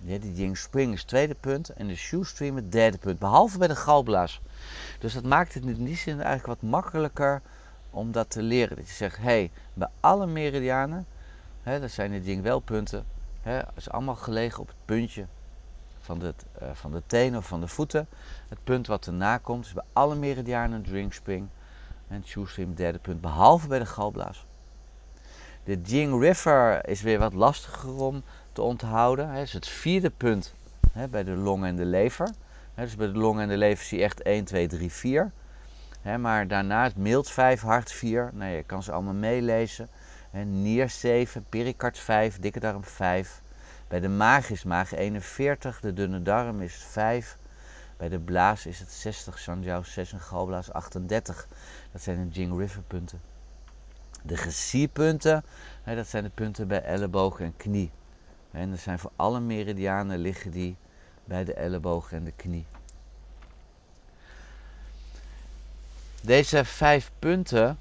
Ja, 0.00 0.18
die 0.18 0.34
Jing 0.34 0.58
Spring 0.58 0.92
is 0.92 0.98
het 0.98 1.08
tweede 1.08 1.34
punt 1.34 1.68
en 1.68 1.86
de 1.86 1.96
Shoestream 1.96 2.56
het 2.56 2.72
derde 2.72 2.98
punt, 2.98 3.18
behalve 3.18 3.58
bij 3.58 3.68
de 3.68 3.76
galblaas. 3.76 4.40
Dus 4.98 5.14
dat 5.14 5.24
maakt 5.24 5.54
het 5.54 5.64
in 5.64 5.84
die 5.84 5.96
zin 5.96 6.20
eigenlijk 6.20 6.46
wat 6.60 6.70
makkelijker 6.70 7.42
om 7.90 8.12
dat 8.12 8.30
te 8.30 8.42
leren. 8.42 8.76
Dat 8.76 8.88
je 8.88 8.94
zegt, 8.94 9.16
hé, 9.16 9.22
hey, 9.22 9.50
bij 9.74 9.88
alle 10.00 10.26
meridianen 10.26 11.06
Hè, 11.66 11.80
dat 11.80 11.90
zijn 11.90 12.10
de 12.10 12.22
dingwelpunten. 12.22 13.04
Hè, 13.42 13.60
is 13.74 13.90
allemaal 13.90 14.14
gelegen 14.14 14.60
op 14.60 14.66
het 14.66 14.76
puntje 14.84 15.26
van 16.00 16.18
de, 16.18 16.34
uh, 16.62 16.68
van 16.72 16.92
de 16.92 17.02
tenen 17.06 17.38
of 17.38 17.46
van 17.46 17.60
de 17.60 17.68
voeten. 17.68 18.06
Het 18.48 18.58
punt 18.64 18.86
wat 18.86 19.06
erna 19.06 19.38
komt 19.38 19.66
is 19.66 19.72
bij 19.72 19.84
alle 19.92 20.14
meridianen 20.14 20.82
drinkspring 20.82 21.48
en 22.08 22.22
shoestring 22.26 22.76
derde 22.76 22.98
punt, 22.98 23.20
behalve 23.20 23.68
bij 23.68 23.78
de 23.78 23.86
galblaas. 23.86 24.46
De 25.64 25.80
Jing 25.80 26.20
River 26.20 26.88
is 26.88 27.02
weer 27.02 27.18
wat 27.18 27.32
lastiger 27.32 27.94
om 27.94 28.22
te 28.52 28.62
onthouden. 28.62 29.28
Het 29.28 29.46
is 29.46 29.52
het 29.52 29.68
vierde 29.68 30.10
punt 30.10 30.54
hè, 30.92 31.08
bij 31.08 31.24
de 31.24 31.36
long 31.36 31.64
en 31.64 31.76
de 31.76 31.84
lever. 31.84 32.30
Hè, 32.74 32.84
dus 32.84 32.96
bij 32.96 33.06
de 33.06 33.18
long 33.18 33.40
en 33.40 33.48
de 33.48 33.56
lever 33.56 33.84
zie 33.84 33.98
je 33.98 34.04
echt 34.04 34.22
1, 34.22 34.44
2, 34.44 34.66
3, 34.66 34.92
4. 34.92 35.32
Hè, 36.00 36.18
maar 36.18 36.48
daarnaast 36.48 36.96
mild 36.96 37.30
5, 37.30 37.60
hart 37.60 37.92
4. 37.92 38.30
Nou, 38.32 38.50
je 38.50 38.62
kan 38.62 38.82
ze 38.82 38.92
allemaal 38.92 39.14
meelezen 39.14 39.88
nier 40.44 40.90
7, 40.90 41.46
perikard 41.48 41.98
5, 41.98 42.38
dikke 42.38 42.60
darm 42.60 42.84
5. 42.84 43.42
Bij 43.88 44.00
de 44.00 44.08
maag 44.08 44.50
is 44.50 44.64
maag 44.64 44.94
41, 44.94 45.80
de 45.80 45.92
dunne 45.92 46.22
darm 46.22 46.60
is 46.60 46.74
5. 46.74 47.38
Bij 47.96 48.08
de 48.08 48.18
blaas 48.18 48.66
is 48.66 48.78
het 48.78 48.92
60, 48.92 49.38
Sanjiao 49.38 49.82
6 49.82 50.12
en 50.12 50.20
galblaas 50.20 50.72
38. 50.72 51.48
Dat 51.92 52.02
zijn 52.02 52.28
de 52.28 52.34
Jing 52.34 52.58
River 52.58 52.82
punten. 52.82 53.20
De 54.22 54.36
gesierpunten, 54.36 55.44
dat 55.84 56.06
zijn 56.06 56.24
de 56.24 56.30
punten 56.30 56.68
bij 56.68 56.82
elleboog 56.82 57.40
en 57.40 57.56
knie. 57.56 57.90
En 58.50 58.70
dat 58.70 58.78
zijn 58.78 58.98
voor 58.98 59.10
alle 59.16 59.40
meridianen 59.40 60.18
liggen 60.18 60.50
die 60.50 60.76
bij 61.24 61.44
de 61.44 61.54
elleboog 61.54 62.12
en 62.12 62.24
de 62.24 62.32
knie. 62.32 62.66
Deze 66.20 66.64
vijf 66.64 67.10
punten 67.18 67.78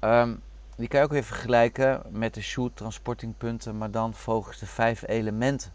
um, 0.00 0.42
die 0.76 0.88
kan 0.88 0.98
je 0.98 1.04
ook 1.04 1.12
weer 1.12 1.24
vergelijken 1.24 2.02
met 2.08 2.34
de 2.34 2.40
shoot 2.40 2.76
transportingpunten, 2.76 3.78
maar 3.78 3.90
dan 3.90 4.14
volgens 4.14 4.58
de 4.58 4.66
vijf 4.66 5.02
elementen. 5.06 5.72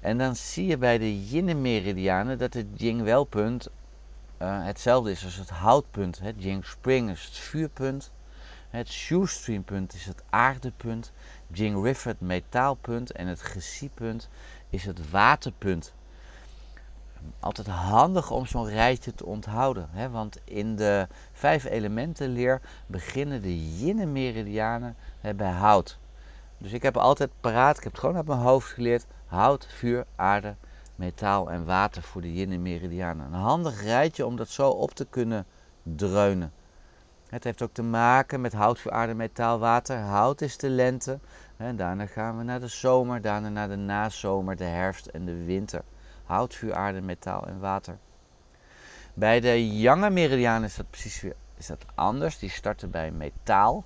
En 0.00 0.18
dan 0.18 0.36
zie 0.36 0.66
je 0.66 0.78
bij 0.78 0.98
de 0.98 1.26
yin-meridianen 1.28 2.38
dat 2.38 2.54
het 2.54 2.66
Jing-welpunt 2.74 3.68
uh, 4.42 4.64
hetzelfde 4.64 5.10
is 5.10 5.24
als 5.24 5.36
het 5.36 5.50
houtpunt. 5.50 6.18
Het 6.18 6.34
Jing-spring 6.38 7.10
is 7.10 7.24
het 7.24 7.36
vuurpunt. 7.36 8.10
Het 8.70 8.88
shoestreampunt 8.88 9.94
is 9.94 10.06
het 10.06 10.22
aardepunt. 10.30 11.12
Jing-river 11.52 12.10
het 12.10 12.20
metaalpunt. 12.20 13.12
En 13.12 13.26
het 13.26 13.42
gesiepunt 13.42 14.28
is 14.70 14.84
het 14.84 15.10
waterpunt 15.10 15.92
altijd 17.40 17.66
handig 17.66 18.30
om 18.30 18.46
zo'n 18.46 18.68
rijtje 18.68 19.14
te 19.14 19.26
onthouden. 19.26 19.88
Hè? 19.90 20.10
Want 20.10 20.38
in 20.44 20.76
de 20.76 21.08
vijf 21.32 21.64
elementen 21.64 22.28
leer 22.28 22.60
beginnen 22.86 23.42
de 23.42 23.78
yin-meridianen 23.78 24.96
bij 25.36 25.50
hout. 25.50 25.98
Dus 26.58 26.72
ik 26.72 26.82
heb 26.82 26.96
altijd 26.96 27.30
paraat, 27.40 27.76
ik 27.76 27.82
heb 27.82 27.92
het 27.92 28.00
gewoon 28.00 28.16
uit 28.16 28.26
mijn 28.26 28.38
hoofd 28.38 28.68
geleerd. 28.68 29.06
Hout, 29.26 29.66
vuur, 29.70 30.04
aarde, 30.16 30.54
metaal 30.96 31.50
en 31.50 31.64
water 31.64 32.02
voor 32.02 32.20
de 32.20 32.32
yin-meridianen. 32.32 33.26
Een 33.26 33.40
handig 33.40 33.82
rijtje 33.82 34.26
om 34.26 34.36
dat 34.36 34.48
zo 34.48 34.70
op 34.70 34.90
te 34.90 35.06
kunnen 35.10 35.46
dreunen. 35.82 36.52
Het 37.28 37.44
heeft 37.44 37.62
ook 37.62 37.72
te 37.72 37.82
maken 37.82 38.40
met 38.40 38.52
hout, 38.52 38.80
vuur, 38.80 38.92
aarde, 38.92 39.14
metaal, 39.14 39.58
water. 39.58 39.98
Hout 39.98 40.40
is 40.40 40.56
de 40.56 40.68
lente. 40.68 41.18
En 41.56 41.76
daarna 41.76 42.06
gaan 42.06 42.38
we 42.38 42.44
naar 42.44 42.60
de 42.60 42.68
zomer, 42.68 43.20
daarna 43.20 43.48
naar 43.48 43.68
de 43.68 43.76
nazomer, 43.76 44.56
de 44.56 44.64
herfst 44.64 45.06
en 45.06 45.24
de 45.24 45.44
winter 45.44 45.82
hout, 46.28 46.54
vuur, 46.54 46.74
aarde, 46.74 47.00
metaal 47.00 47.46
en 47.46 47.60
water. 47.60 47.98
Bij 49.14 49.40
de 49.40 49.78
Jange 49.78 50.10
Meridiaan 50.10 50.64
is 50.64 50.76
dat 50.76 50.90
precies 50.90 51.20
weer 51.20 51.34
is 51.56 51.66
dat 51.66 51.84
anders. 51.94 52.38
Die 52.38 52.50
starten 52.50 52.90
bij 52.90 53.10
metaal. 53.10 53.84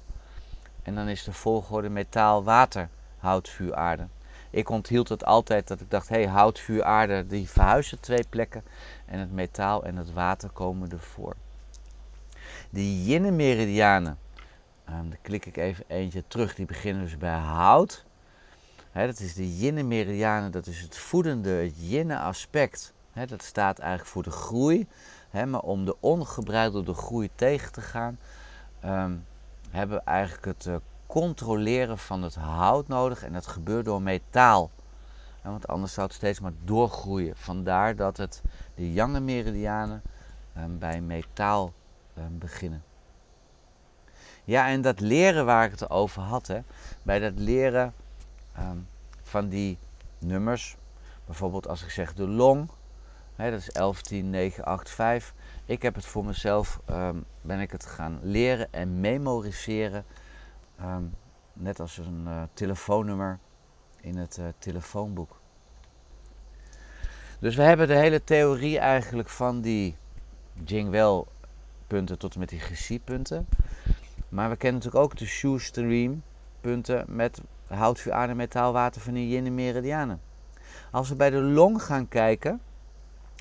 En 0.82 0.94
dan 0.94 1.08
is 1.08 1.24
de 1.24 1.32
volgorde 1.32 1.88
metaal, 1.88 2.44
water, 2.44 2.88
hout, 3.18 3.48
vuur, 3.48 3.74
aarde. 3.74 4.06
Ik 4.50 4.68
onthield 4.68 5.08
het 5.08 5.24
altijd 5.24 5.68
dat 5.68 5.80
ik 5.80 5.90
dacht, 5.90 6.08
hé, 6.08 6.22
hey, 6.22 6.26
hout, 6.26 6.58
vuur, 6.58 6.84
aarde, 6.84 7.26
die 7.26 7.48
verhuizen 7.48 8.00
twee 8.00 8.24
plekken. 8.28 8.62
En 9.06 9.18
het 9.18 9.32
metaal 9.32 9.84
en 9.84 9.96
het 9.96 10.12
water 10.12 10.50
komen 10.50 10.90
ervoor. 10.90 11.36
De 12.70 13.04
yin 13.04 13.36
meridianen, 13.36 14.18
um, 14.88 15.08
daar 15.08 15.18
klik 15.22 15.46
ik 15.46 15.56
even 15.56 15.84
eentje 15.88 16.24
terug, 16.28 16.54
die 16.54 16.66
beginnen 16.66 17.02
dus 17.02 17.18
bij 17.18 17.38
hout 17.38 18.04
dat 18.92 19.20
is 19.20 19.34
de 19.34 19.56
yin-meridianen, 19.56 20.50
dat 20.50 20.66
is 20.66 20.80
het 20.80 20.96
voedende, 20.96 21.50
het 21.50 21.74
yin 21.76 22.12
aspect. 22.12 22.92
dat 23.26 23.42
staat 23.42 23.78
eigenlijk 23.78 24.10
voor 24.10 24.22
de 24.22 24.30
groei. 24.30 24.86
maar 25.46 25.60
om 25.60 25.84
de 25.84 25.96
ongebreidelde 26.00 26.94
groei 26.94 27.30
tegen 27.34 27.72
te 27.72 27.80
gaan, 27.80 28.18
ehm, 28.80 29.12
hebben 29.72 29.96
we 29.96 30.04
eigenlijk 30.04 30.44
het 30.44 30.66
uh, 30.66 30.76
controleren 31.06 31.98
van 31.98 32.22
het 32.22 32.34
hout 32.34 32.88
nodig. 32.88 33.22
En 33.22 33.32
dat 33.32 33.46
gebeurt 33.46 33.84
door 33.84 34.02
metaal. 34.02 34.70
want 35.42 35.68
anders 35.68 35.92
zou 35.92 36.06
het 36.06 36.16
steeds 36.16 36.40
maar 36.40 36.52
doorgroeien. 36.64 37.36
Vandaar 37.36 37.96
dat 37.96 38.16
het 38.16 38.42
de 38.74 38.92
jonge 38.92 39.20
meridianen 39.20 40.02
um, 40.58 40.78
bij 40.78 41.00
metaal 41.00 41.72
um, 42.18 42.38
beginnen. 42.38 42.82
Ja, 44.44 44.68
en 44.68 44.80
dat 44.80 45.00
leren 45.00 45.44
waar 45.44 45.64
ik 45.64 45.70
het 45.70 45.90
over 45.90 46.22
had. 46.22 46.46
Hè, 46.46 46.60
bij 47.02 47.18
dat 47.18 47.32
leren 47.36 47.94
Ehm, 48.52 48.78
van 49.22 49.48
die 49.48 49.78
nummers. 50.18 50.76
Bijvoorbeeld 51.24 51.68
als 51.68 51.82
ik 51.82 51.90
zeg 51.90 52.14
de 52.14 52.28
long, 52.28 52.68
hè, 53.36 53.50
dat 53.50 53.60
is 53.60 53.70
11, 53.70 54.02
10, 54.02 54.30
9, 54.30 54.64
8, 54.64 54.90
5. 54.90 55.34
Ik 55.72 55.82
heb 55.82 55.94
het 55.94 56.04
voor 56.04 56.24
mezelf, 56.24 56.80
um, 56.90 57.24
ben 57.40 57.60
ik 57.60 57.70
het 57.70 57.86
gaan 57.86 58.18
leren 58.22 58.72
en 58.72 59.00
memoriseren. 59.00 60.04
Um, 60.80 61.14
net 61.52 61.80
als 61.80 61.98
een 61.98 62.24
uh, 62.26 62.42
telefoonnummer 62.52 63.38
in 64.00 64.16
het 64.16 64.36
uh, 64.40 64.46
telefoonboek. 64.58 65.40
Dus 67.38 67.54
we 67.54 67.62
hebben 67.62 67.88
de 67.88 67.94
hele 67.94 68.24
theorie 68.24 68.78
eigenlijk 68.78 69.28
van 69.28 69.60
die 69.60 69.96
Jingwell 70.64 71.24
punten 71.86 72.18
tot 72.18 72.34
en 72.34 72.40
met 72.40 72.48
die 72.48 72.60
Gessie-punten. 72.60 73.46
Maar 74.28 74.50
we 74.50 74.56
kennen 74.56 74.80
natuurlijk 74.80 75.04
ook 75.04 75.18
de 75.18 75.26
Shoestream 75.26 76.22
punten 76.60 77.04
met 77.08 77.40
hout, 77.66 78.00
vuur, 78.00 78.12
aarde, 78.12 78.34
metaal, 78.34 78.72
water, 78.72 79.00
vanille, 79.00 79.28
yin 79.28 79.46
en 79.46 79.54
meridianen. 79.54 80.20
Als 80.90 81.08
we 81.08 81.16
bij 81.16 81.30
de 81.30 81.40
long 81.40 81.82
gaan 81.82 82.08
kijken, 82.08 82.60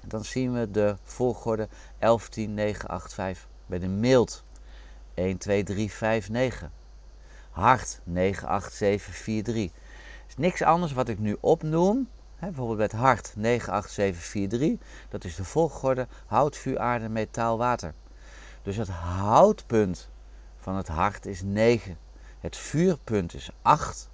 dan 0.08 0.24
zien 0.24 0.54
we 0.54 0.72
de 0.72 0.96
volgorde 1.04 1.68
11, 2.00 2.30
10, 2.30 2.54
9, 2.54 2.90
8, 2.90 3.14
5. 3.14 3.48
Bij 3.66 3.80
de 3.80 3.88
mild 3.88 4.44
1, 5.14 5.38
2, 5.38 5.64
3, 5.64 5.92
5, 5.92 6.30
9. 6.30 6.72
Hart 7.50 8.02
9, 8.04 8.48
8, 8.48 8.74
7, 8.74 9.14
4, 9.14 9.44
3. 9.44 9.72
is 10.28 10.38
niks 10.38 10.62
anders 10.62 10.94
wat 10.94 11.10
ik 11.10 11.20
nu 11.20 11.38
opnoem. 11.40 12.10
Hè, 12.36 12.48
bijvoorbeeld 12.48 12.78
bij 12.78 12.86
het 12.86 12.96
hart 12.96 13.34
9, 13.36 13.74
8, 13.74 13.92
7, 13.92 14.22
4, 14.22 14.50
3. 14.50 14.80
Dat 15.10 15.24
is 15.24 15.36
de 15.36 15.44
volgorde 15.44 16.08
hout, 16.26 16.58
vuur, 16.58 16.80
aarde, 16.80 17.10
metaal, 17.10 17.58
water. 17.58 17.94
Dus 18.62 18.76
het 18.76 18.90
houtpunt 18.90 20.10
van 20.58 20.76
het 20.76 20.88
hart 20.88 21.26
is 21.26 21.42
9. 21.44 21.98
Het 22.40 22.58
vuurpunt 22.58 23.34
is 23.34 23.50
8. 23.62 24.10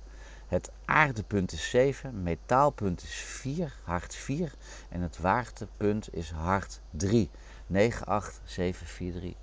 Het 0.48 0.72
aardepunt 0.86 1.52
is 1.52 1.70
7. 1.70 2.24
Metaalpunt 2.24 3.04
is 3.04 3.14
4. 3.16 3.74
Hart 3.84 4.16
4. 4.16 4.54
En 4.90 5.02
het 5.02 5.18
waterpunt 5.18 6.14
is 6.14 6.32
hart 6.32 6.82
3. 6.92 7.30
9, 7.68 8.06
8, 8.06 8.42
7, 8.44 8.88
4, 8.88 9.14
3. 9.14 9.36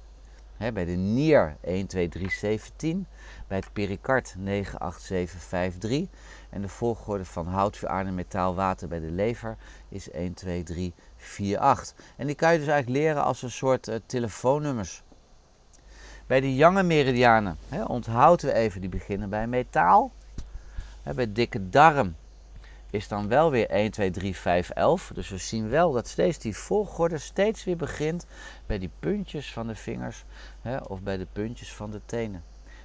He, 0.56 0.73
bij 0.73 0.84
de 0.84 0.92
nier 0.92 1.56
1, 1.61 1.87
2, 1.87 2.08
3, 2.08 2.30
7, 2.30 2.76
10. 2.76 3.06
Bij 3.46 3.58
het 3.58 3.73
pericard 3.73 4.34
9, 4.38 4.78
8, 4.78 5.02
7, 5.02 5.40
5, 5.40 5.78
3. 5.78 6.08
En 6.50 6.62
de 6.62 6.68
volgorde 6.68 7.25
van 7.25 7.46
hout, 7.46 7.76
vuur, 7.76 7.88
aarde, 7.88 8.11
metaal, 8.11 8.54
water 8.54 8.88
bij 8.88 9.00
de 9.00 9.11
lever 9.11 9.56
is 9.88 10.11
1, 10.11 10.34
2, 10.34 10.62
3, 10.62 10.94
4, 11.16 11.58
8. 11.58 11.94
En 12.16 12.26
die 12.26 12.37
kan 12.37 12.52
je 12.52 12.58
dus 12.58 12.68
eigenlijk 12.68 13.02
leren 13.02 13.25
als 13.25 13.42
een 13.42 13.50
soort 13.50 13.88
uh, 13.88 13.94
telefoonnummers. 14.06 15.02
Bij 16.26 16.40
de 16.40 16.54
jonge 16.54 16.82
meridianen 16.82 17.58
he, 17.68 17.84
onthouden 17.84 18.46
we 18.46 18.52
even, 18.52 18.80
die 18.80 18.90
beginnen 18.90 19.30
bij 19.30 19.46
metaal. 19.46 20.12
Bij 21.12 21.32
dikke 21.32 21.68
darm 21.68 22.16
is 22.90 23.08
dan 23.08 23.28
wel 23.28 23.50
weer 23.50 23.70
1, 23.70 23.90
2, 23.90 24.11
3, 24.11 24.37
5, 24.37 24.70
11. 24.70 25.11
Dus 25.14 25.28
we 25.28 25.38
zien 25.38 25.68
wel 25.68 25.92
dat 25.92 26.08
steeds 26.08 26.38
die 26.38 26.56
volgorde 26.56 27.18
steeds 27.18 27.64
weer 27.64 27.76
begint 27.76 28.26
bij 28.66 28.78
die 28.78 28.90
puntjes 28.99 29.52
van 29.52 29.66
de 29.66 29.75
vingers 29.75 30.25
hè, 30.62 30.76
of 30.76 31.02
bij 31.02 31.16
de 31.16 31.26
puntjes 31.32 31.73
van 31.73 31.90
de 31.90 32.00
tenen. 32.06 32.44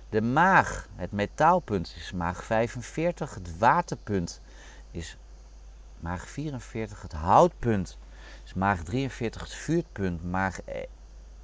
De 0.09 0.21
maag, 0.21 0.87
het 0.95 1.11
metaalpunt, 1.11 1.93
is 1.97 2.11
maag 2.11 2.43
45. 2.43 3.33
Het 3.33 3.57
waterpunt 3.57 4.41
is 4.91 5.17
maag 5.99 6.29
44. 6.29 7.01
Het 7.01 7.13
houtpunt 7.13 7.97
is 8.43 8.53
maag 8.53 8.83
43. 8.83 9.41
Het 9.41 9.53
vuurpunt, 9.53 10.23
maag 10.23 10.59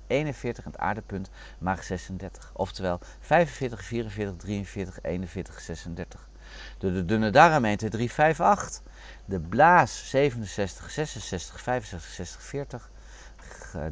41. 0.07 0.65
En 0.65 0.71
het 0.71 0.79
aardepunt, 0.79 1.29
maag 1.57 1.83
36. 1.83 2.51
Oftewel 2.53 2.99
45, 3.19 3.83
44, 3.83 4.35
43, 4.37 5.01
41, 5.01 5.59
36. 5.59 6.29
De, 6.77 7.05
dunne 7.05 7.29
darm 7.29 7.65
1, 7.65 7.77
2, 7.77 7.89
3, 7.89 8.11
5, 8.11 8.39
8. 8.39 8.81
De 9.25 9.39
blaas 9.39 10.09
67, 10.09 10.91
66, 10.91 11.61
65, 11.61 12.11
60, 12.11 12.41
40. 12.41 12.89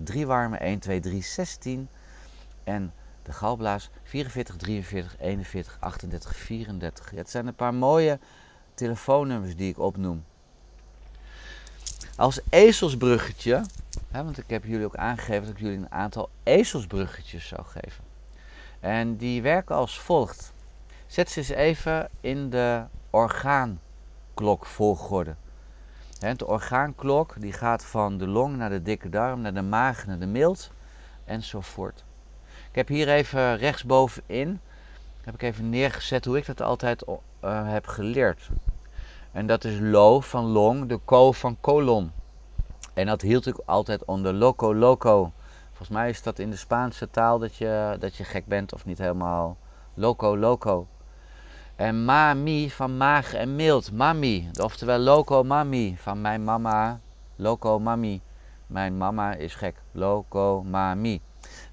Drie 0.04 0.28
warme 0.28 0.58
1, 0.58 0.80
2, 0.80 1.00
3, 1.00 1.24
16. 1.24 1.90
En 2.64 2.94
de 3.24 3.32
galblaas 3.32 3.90
44, 4.04 4.56
43, 4.56 5.16
41, 5.20 5.78
38, 5.80 6.36
34. 6.36 7.12
Ja, 7.12 7.18
het 7.18 7.30
zijn 7.30 7.48
een 7.48 7.56
paar 7.56 7.74
mooie 7.74 8.20
telefoonnummers 8.74 9.56
die 9.56 9.70
ik 9.70 9.80
opnoem. 9.80 10.24
Als 12.16 12.40
ezelsbruggetje, 12.50 13.64
hè, 14.12 14.24
want 14.24 14.38
ik 14.38 14.50
heb 14.50 14.64
jullie 14.64 14.86
ook 14.86 14.96
aangegeven 14.96 15.42
dat 15.42 15.54
ik 15.54 15.60
jullie 15.60 15.78
een 15.78 15.92
aantal 15.92 16.30
ezelsbruggetjes 16.44 17.48
zou 17.48 17.62
geven. 17.66 18.04
En 18.80 19.18
die 19.18 19.42
werken 19.42 19.76
als 19.76 20.00
volgt. 20.00 20.53
Zet 21.14 21.30
ze 21.30 21.40
eens 21.40 21.50
even 21.50 22.10
in 22.22 22.50
de 22.50 22.84
orgaanklokvolgorde. 23.10 25.36
De 26.38 26.48
orgaanklok 26.48 27.36
die 27.40 27.54
gaat 27.54 27.86
van 27.86 28.18
de 28.18 28.28
long 28.28 28.58
naar 28.58 28.70
de 28.70 28.82
dikke 28.82 29.10
darm, 29.10 29.42
naar 29.42 29.54
de 29.54 29.62
maag, 29.62 30.06
naar 30.06 30.20
de 30.20 30.26
mild 30.26 30.72
enzovoort. 31.26 32.04
Ik 32.70 32.76
heb 32.76 32.88
hier 32.88 33.10
even 33.10 33.58
rechtsbovenin 33.58 34.60
heb 35.22 35.34
ik 35.34 35.42
even 35.42 35.70
neergezet 35.70 36.26
hoe 36.26 36.38
ik 36.38 36.46
dat 36.46 36.62
altijd 36.62 37.06
uh, 37.08 37.18
heb 37.72 37.88
geleerd. 37.88 38.50
En 39.32 39.48
dat 39.48 39.64
is 39.64 39.80
lo 39.80 40.20
van 40.20 40.46
long, 40.46 40.90
de 40.90 41.00
ko 41.06 41.32
van 41.32 41.58
colon. 41.62 42.12
En 42.94 43.06
dat 43.06 43.22
hield 43.22 43.46
ik 43.46 43.58
altijd 43.66 44.06
onder 44.06 44.34
loco 44.34 44.76
loco. 44.76 45.32
Volgens 45.68 45.90
mij 45.90 46.10
is 46.10 46.24
dat 46.24 46.40
in 46.40 46.50
de 46.50 46.58
Spaanse 46.58 47.10
taal 47.10 47.40
dat 47.40 47.56
je, 47.56 47.96
dat 48.00 48.16
je 48.16 48.24
gek 48.24 48.46
bent 48.46 48.74
of 48.74 48.86
niet 48.86 48.98
helemaal 48.98 49.58
loco 49.94 50.38
loco. 50.38 50.88
En 51.76 52.06
mami 52.06 52.72
van 52.72 52.98
maag 52.98 53.34
en 53.34 53.56
mild, 53.56 53.92
mami. 53.92 54.50
Oftewel 54.62 55.00
loco 55.00 55.44
mami 55.44 55.98
van 55.98 56.22
mijn 56.22 56.44
mama, 56.44 57.00
loco 57.36 57.80
mami. 57.80 58.22
Mijn 58.68 58.98
mama 58.98 59.34
is 59.34 59.56
gek, 59.56 59.76
loco 59.92 60.64
mami. 60.64 61.22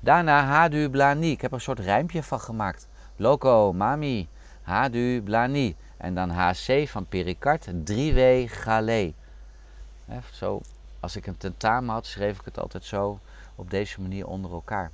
Daarna 0.01 0.45
hadu 0.45 0.91
blani. 0.91 1.31
Ik 1.31 1.41
heb 1.41 1.51
er 1.51 1.57
een 1.57 1.63
soort 1.63 1.79
rijmpje 1.79 2.23
van 2.23 2.41
gemaakt. 2.41 2.89
Loco 3.17 3.73
mami, 3.73 4.29
hadu 4.63 5.23
blani. 5.23 5.77
En 5.97 6.15
dan 6.15 6.31
HC 6.31 6.89
van 6.89 7.07
pericard, 7.07 7.67
3W 7.67 8.45
galé. 8.47 9.13
Zo, 10.33 10.61
als 11.01 11.17
ik 11.17 11.27
een 11.27 11.37
tentamen 11.37 11.95
had, 11.95 12.07
schreef 12.07 12.39
ik 12.39 12.45
het 12.45 12.59
altijd 12.59 12.85
zo 12.85 13.19
op 13.55 13.71
deze 13.71 14.01
manier 14.01 14.27
onder 14.27 14.53
elkaar. 14.53 14.91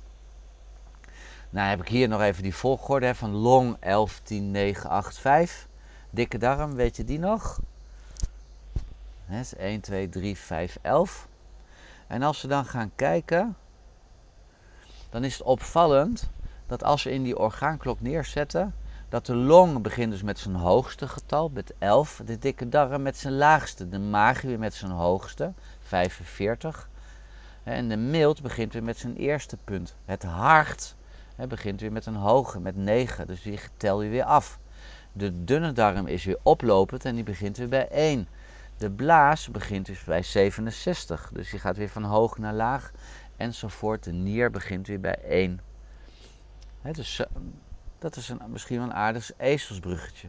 Nou 1.49 1.69
heb 1.69 1.81
ik 1.81 1.87
hier 1.87 2.07
nog 2.07 2.21
even 2.21 2.43
die 2.43 2.55
volgorde 2.55 3.15
van 3.15 3.31
long 3.31 3.77
11, 3.79 4.19
10, 4.23 4.51
9, 4.51 4.89
8, 4.89 5.17
5. 5.17 5.67
Dikke 6.09 6.37
darm, 6.37 6.75
weet 6.75 6.95
je 6.95 7.03
die 7.03 7.19
nog? 7.19 7.59
He, 9.25 9.39
is 9.39 9.55
1, 9.55 9.81
2, 9.81 10.09
3, 10.09 10.37
5, 10.37 10.77
11. 10.81 11.27
En 12.07 12.23
als 12.23 12.41
we 12.41 12.47
dan 12.47 12.65
gaan 12.65 12.91
kijken, 12.95 13.55
dan 15.09 15.23
is 15.23 15.33
het 15.33 15.43
opvallend 15.43 16.29
dat 16.65 16.83
als 16.83 17.03
we 17.03 17.11
in 17.11 17.23
die 17.23 17.37
orgaanklok 17.37 18.01
neerzetten, 18.01 18.75
dat 19.09 19.25
de 19.25 19.35
long 19.35 19.81
begint 19.81 20.11
dus 20.11 20.23
met 20.23 20.39
zijn 20.39 20.55
hoogste 20.55 21.07
getal, 21.07 21.49
met 21.49 21.73
11. 21.79 22.21
De 22.25 22.39
dikke 22.39 22.69
darm 22.69 23.01
met 23.01 23.17
zijn 23.17 23.37
laagste. 23.37 23.89
De 23.89 23.99
maag 23.99 24.41
weer 24.41 24.59
met 24.59 24.73
zijn 24.73 24.91
hoogste, 24.91 25.53
45. 25.79 26.89
En 27.63 27.89
de 27.89 27.97
mild 27.97 28.41
begint 28.41 28.73
weer 28.73 28.83
met 28.83 28.97
zijn 28.97 29.15
eerste 29.15 29.57
punt. 29.63 29.95
Het 30.05 30.23
hart 30.23 30.95
He, 31.37 31.47
begint 31.47 31.81
weer 31.81 31.91
met 31.91 32.05
een 32.05 32.15
hoge, 32.15 32.59
met 32.59 32.75
9. 32.75 33.27
Dus 33.27 33.41
die 33.41 33.59
tel 33.77 34.01
je 34.01 34.09
weer 34.09 34.23
af. 34.23 34.59
De 35.11 35.43
dunne 35.43 35.71
darm 35.71 36.07
is 36.07 36.23
weer 36.23 36.37
oplopend 36.43 37.05
en 37.05 37.15
die 37.15 37.23
begint 37.23 37.57
weer 37.57 37.69
bij 37.69 37.87
1. 37.87 38.27
De 38.77 38.91
blaas 38.91 39.49
begint 39.49 39.85
dus 39.85 40.03
bij 40.03 40.23
67. 40.23 41.29
Dus 41.33 41.49
die 41.49 41.59
gaat 41.59 41.77
weer 41.77 41.89
van 41.89 42.03
hoog 42.03 42.37
naar 42.37 42.53
laag 42.53 42.91
enzovoort. 43.35 44.03
De 44.03 44.11
nier 44.11 44.51
begint 44.51 44.87
weer 44.87 44.99
bij 44.99 45.19
1. 45.23 45.59
dus 46.81 47.21
dat 47.99 48.15
is 48.15 48.29
een, 48.29 48.41
misschien 48.47 48.77
wel 48.77 48.85
een 48.85 48.93
aardig 48.93 49.31
ezelsbruggetje. 49.37 50.27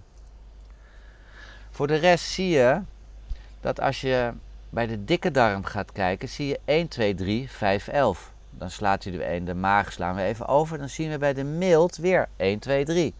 Voor 1.70 1.86
de 1.86 1.96
rest 1.96 2.24
zie 2.24 2.48
je 2.48 2.80
dat 3.60 3.80
als 3.80 4.00
je 4.00 4.32
bij 4.70 4.86
de 4.86 5.04
dikke 5.04 5.30
darm 5.30 5.64
gaat 5.64 5.92
kijken, 5.92 6.28
zie 6.28 6.46
je 6.46 6.60
1, 6.64 6.88
2, 6.88 7.14
3, 7.14 7.50
5, 7.50 7.88
11 7.88 8.32
dan 8.58 8.70
slaat 8.70 9.04
hij 9.04 9.12
er 9.12 9.34
een, 9.34 9.44
de 9.44 9.54
maag 9.54 9.92
slaan 9.92 10.14
we 10.14 10.22
even 10.22 10.46
over. 10.46 10.78
Dan 10.78 10.88
zien 10.88 11.10
we 11.10 11.18
bij 11.18 11.34
de 11.34 11.44
mild 11.44 11.96
weer 11.96 12.28
1, 12.36 12.58
2, 12.58 12.84
3. 12.84 13.14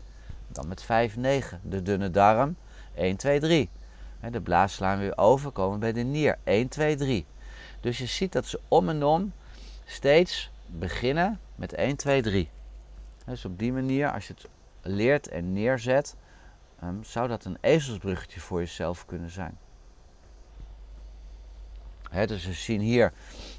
Dan 0.48 0.68
met 0.68 0.82
5, 0.82 1.16
9. 1.16 1.60
De 1.62 1.82
dunne 1.82 2.10
darm 2.10 2.56
1, 2.94 3.16
2, 3.16 3.40
3. 3.40 3.70
De 4.30 4.40
blaas 4.40 4.74
slaan 4.74 4.98
we 4.98 5.04
weer 5.04 5.18
over, 5.18 5.50
komen 5.50 5.80
bij 5.80 5.92
de 5.92 6.02
nier 6.02 6.38
1, 6.44 6.68
2, 6.68 6.96
3. 6.96 7.26
Dus 7.80 7.98
je 7.98 8.06
ziet 8.06 8.32
dat 8.32 8.46
ze 8.46 8.60
om 8.68 8.88
en 8.88 9.04
om 9.04 9.32
steeds 9.84 10.50
beginnen 10.66 11.40
met 11.54 11.72
1, 11.72 11.96
2, 11.96 12.22
3. 12.22 12.50
Dus 13.26 13.44
op 13.44 13.58
die 13.58 13.72
manier, 13.72 14.12
als 14.12 14.26
je 14.26 14.34
het 14.36 14.48
leert 14.82 15.28
en 15.28 15.52
neerzet, 15.52 16.16
um, 16.84 17.04
zou 17.04 17.28
dat 17.28 17.44
een 17.44 17.58
ezelsbruggetje 17.60 18.40
voor 18.40 18.60
jezelf 18.60 19.06
kunnen 19.06 19.30
zijn. 19.30 19.58
He, 22.10 22.26
dus 22.26 22.46
we 22.46 22.52
zien 22.52 22.80
hier 22.80 23.12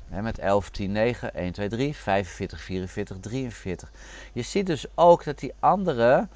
met 0.10 0.40
11, 0.40 0.70
10, 0.70 0.92
9, 0.92 1.34
1, 1.34 1.52
2, 1.52 1.70
3, 1.70 1.96
45, 1.96 2.62
44, 2.62 3.20
43. 3.20 3.92
Je 4.34 4.42
ziet 4.42 4.66
dus 4.66 4.86
ook 4.96 5.24
dat 5.24 5.40
die 5.40 5.54
andere, 5.60 6.28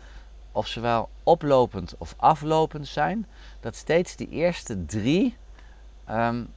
of 0.51 0.67
zowel 0.67 1.09
oplopend 1.23 1.95
of 1.97 2.13
aflopend 2.17 2.87
zijn, 2.87 3.27
dat 3.59 3.75
steeds 3.75 4.15
die 4.15 4.29
eerste 4.29 4.85
drie, 4.85 5.37
um, 6.09 6.49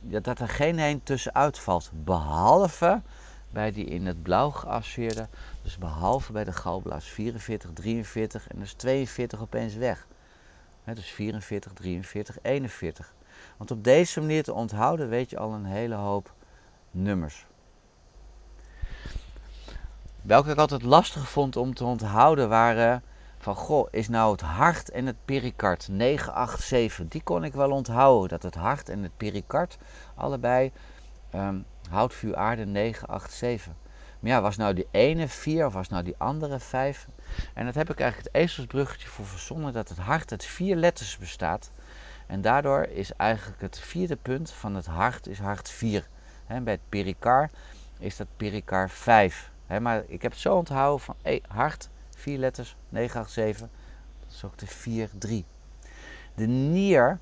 dat 0.00 0.40
er 0.40 0.48
geen 0.48 0.78
een 0.78 1.02
tussenuit 1.02 1.58
valt. 1.58 1.90
Behalve 2.04 3.00
bij 3.50 3.72
die 3.72 3.84
in 3.84 4.06
het 4.06 4.22
blauw 4.22 4.50
geasseerde. 4.50 5.28
Dus 5.62 5.78
behalve 5.78 6.32
bij 6.32 6.44
de 6.44 6.52
galblaas 6.52 7.04
44, 7.04 7.70
43 7.72 8.48
en 8.48 8.58
dus 8.58 8.72
42 8.72 9.40
opeens 9.40 9.74
weg. 9.74 10.06
dus 10.84 11.10
44, 11.10 11.72
43, 11.72 12.38
41. 12.42 13.14
Want 13.60 13.72
op 13.72 13.84
deze 13.84 14.20
manier 14.20 14.42
te 14.42 14.52
onthouden 14.52 15.08
weet 15.08 15.30
je 15.30 15.38
al 15.38 15.52
een 15.52 15.64
hele 15.64 15.94
hoop 15.94 16.32
nummers. 16.90 17.46
Welke 20.22 20.50
ik 20.50 20.58
altijd 20.58 20.82
lastig 20.82 21.28
vond 21.28 21.56
om 21.56 21.74
te 21.74 21.84
onthouden 21.84 22.48
waren 22.48 23.02
van 23.38 23.54
goh, 23.54 23.88
is 23.90 24.08
nou 24.08 24.32
het 24.32 24.40
hart 24.40 24.90
en 24.90 25.06
het 25.06 25.16
pericard 25.24 25.88
987. 25.88 27.08
Die 27.08 27.22
kon 27.22 27.44
ik 27.44 27.52
wel 27.52 27.70
onthouden, 27.70 28.28
dat 28.28 28.42
het 28.42 28.54
hart 28.54 28.88
en 28.88 29.02
het 29.02 29.16
pericard 29.16 29.78
allebei 30.14 30.72
um, 31.34 31.64
hout, 31.90 32.14
vuur, 32.14 32.36
aarde 32.36 32.64
987. 32.64 33.72
Maar 34.20 34.30
ja, 34.30 34.40
was 34.40 34.56
nou 34.56 34.74
die 34.74 34.88
ene 34.90 35.28
4 35.28 35.66
of 35.66 35.72
was 35.72 35.88
nou 35.88 36.02
die 36.02 36.14
andere 36.18 36.58
5? 36.58 37.08
En 37.54 37.64
dat 37.64 37.74
heb 37.74 37.90
ik 37.90 38.00
eigenlijk 38.00 38.32
het 38.32 38.42
ezelsbruggetje 38.42 39.08
voor 39.08 39.26
verzonnen 39.26 39.72
dat 39.72 39.88
het 39.88 39.98
hart 39.98 40.30
uit 40.30 40.44
vier 40.44 40.76
letters 40.76 41.18
bestaat. 41.18 41.70
En 42.30 42.40
daardoor 42.40 42.82
is 42.82 43.12
eigenlijk 43.16 43.60
het 43.60 43.78
vierde 43.78 44.16
punt 44.16 44.50
van 44.50 44.74
het 44.74 44.86
hart 44.86 45.26
is 45.26 45.38
hart 45.38 45.70
4. 45.70 46.08
bij 46.46 46.72
het 46.72 46.80
pericard 46.88 47.52
is 47.98 48.16
dat 48.16 48.26
pericard 48.36 48.92
5. 48.92 49.50
maar 49.80 50.04
ik 50.06 50.22
heb 50.22 50.30
het 50.30 50.40
zo 50.40 50.54
onthouden 50.54 51.00
van 51.00 51.14
hey, 51.22 51.42
hart, 51.48 51.88
vier 52.16 52.38
letters, 52.38 52.76
987. 52.88 53.68
Dat 54.20 54.34
is 54.34 54.44
ook 54.44 54.58
de 54.58 55.42
4-3. 55.42 55.46
De 56.34 56.46
nier, 56.46 57.18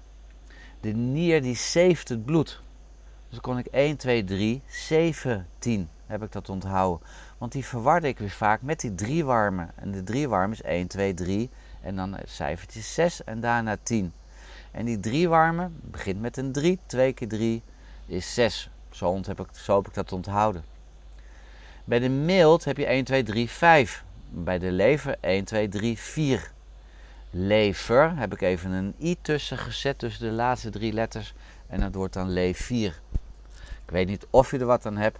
de 0.80 0.92
nier 0.92 1.42
die 1.42 1.56
zeeft 1.56 2.08
het 2.08 2.24
bloed. 2.24 2.62
Dus 3.28 3.40
kon 3.40 3.58
ik 3.58 3.66
1, 3.66 3.96
2, 3.96 4.24
3, 4.24 4.62
17 4.66 5.88
heb 6.06 6.22
ik 6.22 6.32
dat 6.32 6.48
onthouden. 6.48 7.06
Want 7.38 7.52
die 7.52 7.64
verwarde 7.64 8.08
ik 8.08 8.18
weer 8.18 8.30
vaak 8.30 8.62
met 8.62 8.80
die 8.80 8.94
drie 8.94 9.24
warme. 9.24 9.68
En 9.74 9.92
de 9.92 10.02
drie 10.02 10.28
warme 10.28 10.54
is 10.54 10.62
1, 10.62 10.86
2, 10.86 11.14
3 11.14 11.50
en 11.80 11.96
dan 11.96 12.16
cijfertje 12.24 12.80
6 12.80 13.24
en 13.24 13.40
daarna 13.40 13.76
10. 13.82 14.12
En 14.70 14.84
die 14.84 15.00
drie 15.00 15.28
warme 15.28 15.70
begint 15.80 16.20
met 16.20 16.36
een 16.36 16.52
3, 16.52 16.78
2 16.86 17.12
keer 17.12 17.28
3 17.28 17.62
is 18.06 18.34
6. 18.34 18.70
Zo 18.90 19.20
heb, 19.26 19.40
ik, 19.40 19.46
zo 19.52 19.76
heb 19.76 19.86
ik 19.86 19.94
dat 19.94 20.12
onthouden. 20.12 20.64
Bij 21.84 21.98
de 21.98 22.08
mild 22.08 22.64
heb 22.64 22.76
je 22.76 22.86
1, 22.86 23.04
2, 23.04 23.22
3, 23.22 23.48
5. 23.48 24.04
Bij 24.30 24.58
de 24.58 24.72
lever 24.72 25.16
1, 25.20 25.44
2, 25.44 25.68
3, 25.68 25.98
4. 25.98 26.52
Lever 27.30 28.16
heb 28.16 28.32
ik 28.32 28.40
even 28.40 28.70
een 28.70 28.94
i 29.00 29.16
tussen 29.20 29.58
gezet 29.58 29.98
tussen 29.98 30.28
de 30.28 30.32
laatste 30.32 30.70
drie 30.70 30.92
letters. 30.92 31.34
En 31.66 31.80
dat 31.80 31.94
wordt 31.94 32.14
dan 32.14 32.30
le 32.30 32.54
4. 32.54 33.00
Ik 33.84 33.90
weet 33.90 34.06
niet 34.06 34.26
of 34.30 34.50
je 34.50 34.58
er 34.58 34.66
wat 34.66 34.86
aan 34.86 34.96
hebt. 34.96 35.18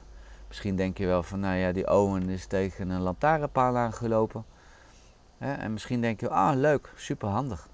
Misschien 0.48 0.76
denk 0.76 0.98
je 0.98 1.06
wel 1.06 1.22
van, 1.22 1.40
nou 1.40 1.56
ja, 1.56 1.72
die 1.72 1.90
Owen 1.90 2.28
is 2.28 2.46
tegen 2.46 2.90
een 2.90 3.00
lantaarnpaal 3.00 3.76
aangelopen. 3.76 4.44
En 5.38 5.72
misschien 5.72 6.00
denk 6.00 6.20
je, 6.20 6.28
ah 6.28 6.56
leuk, 6.56 6.92
super 6.96 7.28
handig. 7.28 7.68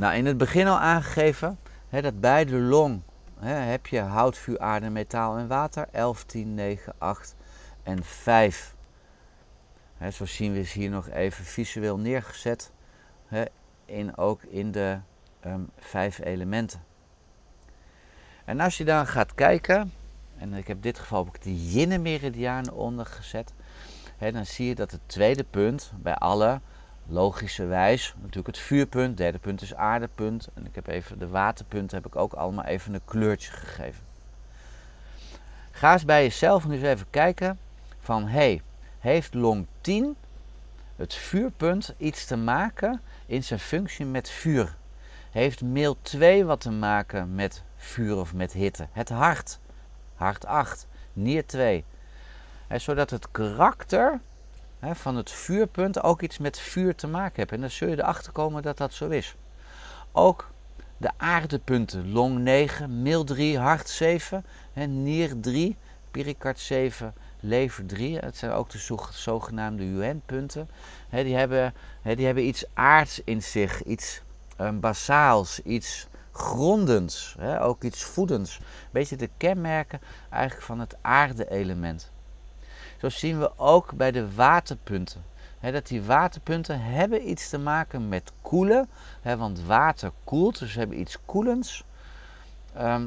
Nou, 0.00 0.14
in 0.14 0.26
het 0.26 0.36
begin 0.36 0.66
al 0.66 0.78
aangegeven 0.78 1.58
dat 1.90 2.20
bij 2.20 2.44
de 2.44 2.56
long 2.56 3.02
heb 3.38 3.86
je 3.86 4.00
hout, 4.00 4.38
vuur, 4.38 4.58
aarde, 4.58 4.90
metaal 4.90 5.38
en 5.38 5.48
water. 5.48 5.88
11, 5.92 6.24
10, 6.24 6.54
9, 6.54 6.92
8 6.98 7.36
en 7.82 8.04
5. 8.04 8.74
zo 10.12 10.24
zien 10.24 10.52
we 10.52 10.62
ze 10.62 10.78
hier 10.78 10.90
nog 10.90 11.08
even 11.08 11.44
visueel 11.44 11.98
neergezet. 11.98 12.72
in, 13.84 14.16
ook 14.16 14.42
in 14.42 14.72
de 14.72 14.98
um, 15.46 15.70
vijf 15.78 16.18
elementen. 16.18 16.82
En 18.44 18.60
als 18.60 18.76
je 18.76 18.84
dan 18.84 19.06
gaat 19.06 19.34
kijken, 19.34 19.92
en 20.38 20.54
ik 20.54 20.66
heb 20.66 20.76
in 20.76 20.82
dit 20.82 20.98
geval 20.98 21.20
ook 21.20 21.42
de 21.42 21.70
yin-meridianen 21.70 22.74
onder 22.74 23.06
gezet, 23.06 23.52
hè, 24.16 24.32
dan 24.32 24.46
zie 24.46 24.66
je 24.66 24.74
dat 24.74 24.90
het 24.90 25.00
tweede 25.06 25.44
punt 25.44 25.92
bij 25.96 26.14
alle 26.14 26.60
logischerwijs 27.10 28.14
natuurlijk 28.18 28.46
het 28.46 28.58
vuurpunt, 28.58 29.16
derde 29.16 29.38
punt 29.38 29.62
is 29.62 29.74
aardepunt 29.74 30.48
en 30.54 30.66
ik 30.66 30.74
heb 30.74 30.86
even 30.86 31.18
de 31.18 31.28
waterpunten 31.28 31.96
heb 31.96 32.06
ik 32.06 32.16
ook 32.16 32.32
allemaal 32.32 32.64
even 32.64 32.94
een 32.94 33.04
kleurtje 33.04 33.52
gegeven. 33.52 34.04
Ga 35.70 35.92
eens 35.92 36.04
bij 36.04 36.22
jezelf 36.22 36.66
nu 36.66 36.74
eens 36.74 36.82
even 36.82 37.06
kijken 37.10 37.58
van 38.00 38.28
hey, 38.28 38.62
heeft 38.98 39.34
long 39.34 39.66
10 39.80 40.16
het 40.96 41.14
vuurpunt 41.14 41.94
iets 41.96 42.24
te 42.24 42.36
maken 42.36 43.00
in 43.26 43.44
zijn 43.44 43.60
functie 43.60 44.06
met 44.06 44.30
vuur? 44.30 44.76
Heeft 45.30 45.62
mail 45.62 45.96
2 46.02 46.44
wat 46.44 46.60
te 46.60 46.70
maken 46.70 47.34
met 47.34 47.62
vuur 47.76 48.16
of 48.16 48.34
met 48.34 48.52
hitte? 48.52 48.86
Het 48.92 49.08
hart, 49.08 49.58
hart 50.14 50.46
8, 50.46 50.86
nier 51.12 51.46
2. 51.46 51.84
zodat 52.68 53.10
het 53.10 53.30
karakter 53.30 54.20
van 54.82 55.16
het 55.16 55.30
vuurpunt 55.30 56.02
ook 56.02 56.22
iets 56.22 56.38
met 56.38 56.58
vuur 56.58 56.94
te 56.94 57.06
maken 57.06 57.36
heeft. 57.36 57.52
En 57.52 57.60
dan 57.60 57.70
zul 57.70 57.88
je 57.88 57.98
erachter 57.98 58.32
komen 58.32 58.62
dat 58.62 58.76
dat 58.76 58.92
zo 58.92 59.08
is. 59.08 59.34
Ook 60.12 60.50
de 60.96 61.10
aardepunten, 61.16 62.12
long 62.12 62.38
9, 62.38 63.02
mail 63.02 63.24
3, 63.24 63.58
hart 63.58 63.88
7, 63.88 64.44
nier 64.88 65.40
3, 65.40 65.76
pericard 66.10 66.58
7, 66.58 67.14
lever 67.40 67.86
3. 67.86 68.18
Het 68.18 68.36
zijn 68.36 68.52
ook 68.52 68.70
de 68.70 68.96
zogenaamde 69.12 69.84
UN-punten. 69.84 70.68
Die 71.10 71.36
hebben, 71.36 71.74
die 72.02 72.26
hebben 72.26 72.46
iets 72.46 72.64
aards 72.74 73.20
in 73.24 73.42
zich, 73.42 73.82
iets 73.82 74.22
um, 74.60 74.80
basaals, 74.80 75.60
iets 75.62 76.06
grondends, 76.32 77.34
hè, 77.38 77.62
ook 77.62 77.82
iets 77.82 78.02
voedends. 78.02 78.58
Een 78.58 78.64
beetje 78.90 79.16
de 79.16 79.30
kenmerken 79.36 80.00
eigenlijk 80.30 80.66
van 80.66 80.80
het 80.80 80.96
aarde-element. 81.00 82.10
Zo 83.00 83.08
zien 83.08 83.38
we 83.38 83.58
ook 83.58 83.92
bij 83.92 84.10
de 84.10 84.34
waterpunten. 84.34 85.24
Dat 85.60 85.86
die 85.86 86.02
waterpunten 86.02 86.80
hebben 86.80 87.28
iets 87.28 87.48
te 87.48 87.58
maken 87.58 88.08
met 88.08 88.32
koelen. 88.42 88.88
Want 89.22 89.62
water 89.62 90.12
koelt, 90.24 90.58
dus 90.58 90.72
ze 90.72 90.78
hebben 90.78 91.00
iets 91.00 91.18
koelends. 91.24 91.84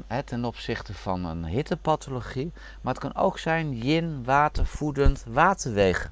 Hè, 0.08 0.24
ten 0.24 0.46
opzichte 0.46 0.94
van 0.94 1.26
een 1.26 1.46
hittepathologie. 1.46 2.52
Maar 2.82 2.94
het 2.94 3.02
kan 3.02 3.16
ook 3.16 3.40
zijn 3.40 3.78
yin, 3.78 4.24
water, 4.24 4.66
voedend, 4.66 5.24
waterwegen. 5.28 6.12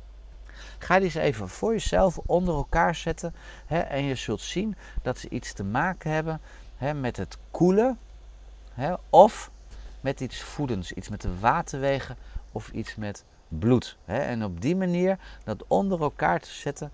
Ga 0.77 0.95
die 0.95 1.03
eens 1.03 1.15
even 1.15 1.49
voor 1.49 1.71
jezelf 1.71 2.17
onder 2.17 2.55
elkaar 2.55 2.95
zetten. 2.95 3.35
En 3.67 4.03
je 4.03 4.15
zult 4.15 4.41
zien 4.41 4.75
dat 5.01 5.17
ze 5.17 5.29
iets 5.29 5.53
te 5.53 5.63
maken 5.63 6.11
hebben 6.11 7.01
met 7.01 7.17
het 7.17 7.37
koelen. 7.51 7.99
Of 9.09 9.51
met 10.01 10.21
iets 10.21 10.41
voedends. 10.41 10.91
Iets 10.91 11.09
met 11.09 11.21
de 11.21 11.39
waterwegen 11.39 12.17
of 12.51 12.69
iets 12.69 12.95
met 12.95 13.23
bloed. 13.59 13.97
En 14.05 14.43
op 14.43 14.61
die 14.61 14.75
manier 14.75 15.17
dat 15.43 15.63
onder 15.67 16.01
elkaar 16.01 16.39
te 16.39 16.51
zetten, 16.51 16.91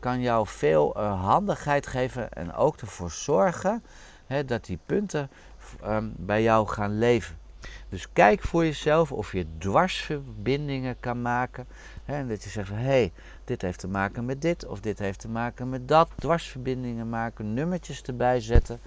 kan 0.00 0.20
jou 0.20 0.46
veel 0.46 0.94
uh, 0.96 1.22
handigheid 1.24 1.86
geven 1.86 2.32
en 2.32 2.54
ook 2.54 2.76
ervoor 2.76 3.10
zorgen 3.10 3.82
dat 4.46 4.64
die 4.64 4.78
punten 4.86 5.30
um, 5.84 6.12
bij 6.16 6.42
jou 6.42 6.68
gaan 6.68 6.98
leven. 6.98 7.36
Dus 7.88 8.12
kijk 8.12 8.42
voor 8.42 8.64
jezelf 8.64 9.12
of 9.12 9.32
je 9.32 9.46
dwarsverbindingen 9.58 11.00
kan 11.00 11.22
maken. 11.22 11.66
En 12.04 12.28
dat 12.28 12.42
je 12.42 12.50
zegt 12.50 12.68
van 12.68 12.76
hé, 12.76 12.84
hey, 12.84 13.12
dit 13.44 13.62
heeft 13.62 13.78
te 13.78 13.88
maken 13.88 14.24
met 14.24 14.42
dit 14.42 14.66
of 14.66 14.80
dit 14.80 14.98
heeft 14.98 15.20
te 15.20 15.28
maken 15.28 15.68
met 15.68 15.88
dat. 15.88 16.10
Dwarsverbindingen 16.14 17.08
maken, 17.08 17.54
nummertjes 17.54 18.02
erbij 18.02 18.40
zetten. 18.40 18.80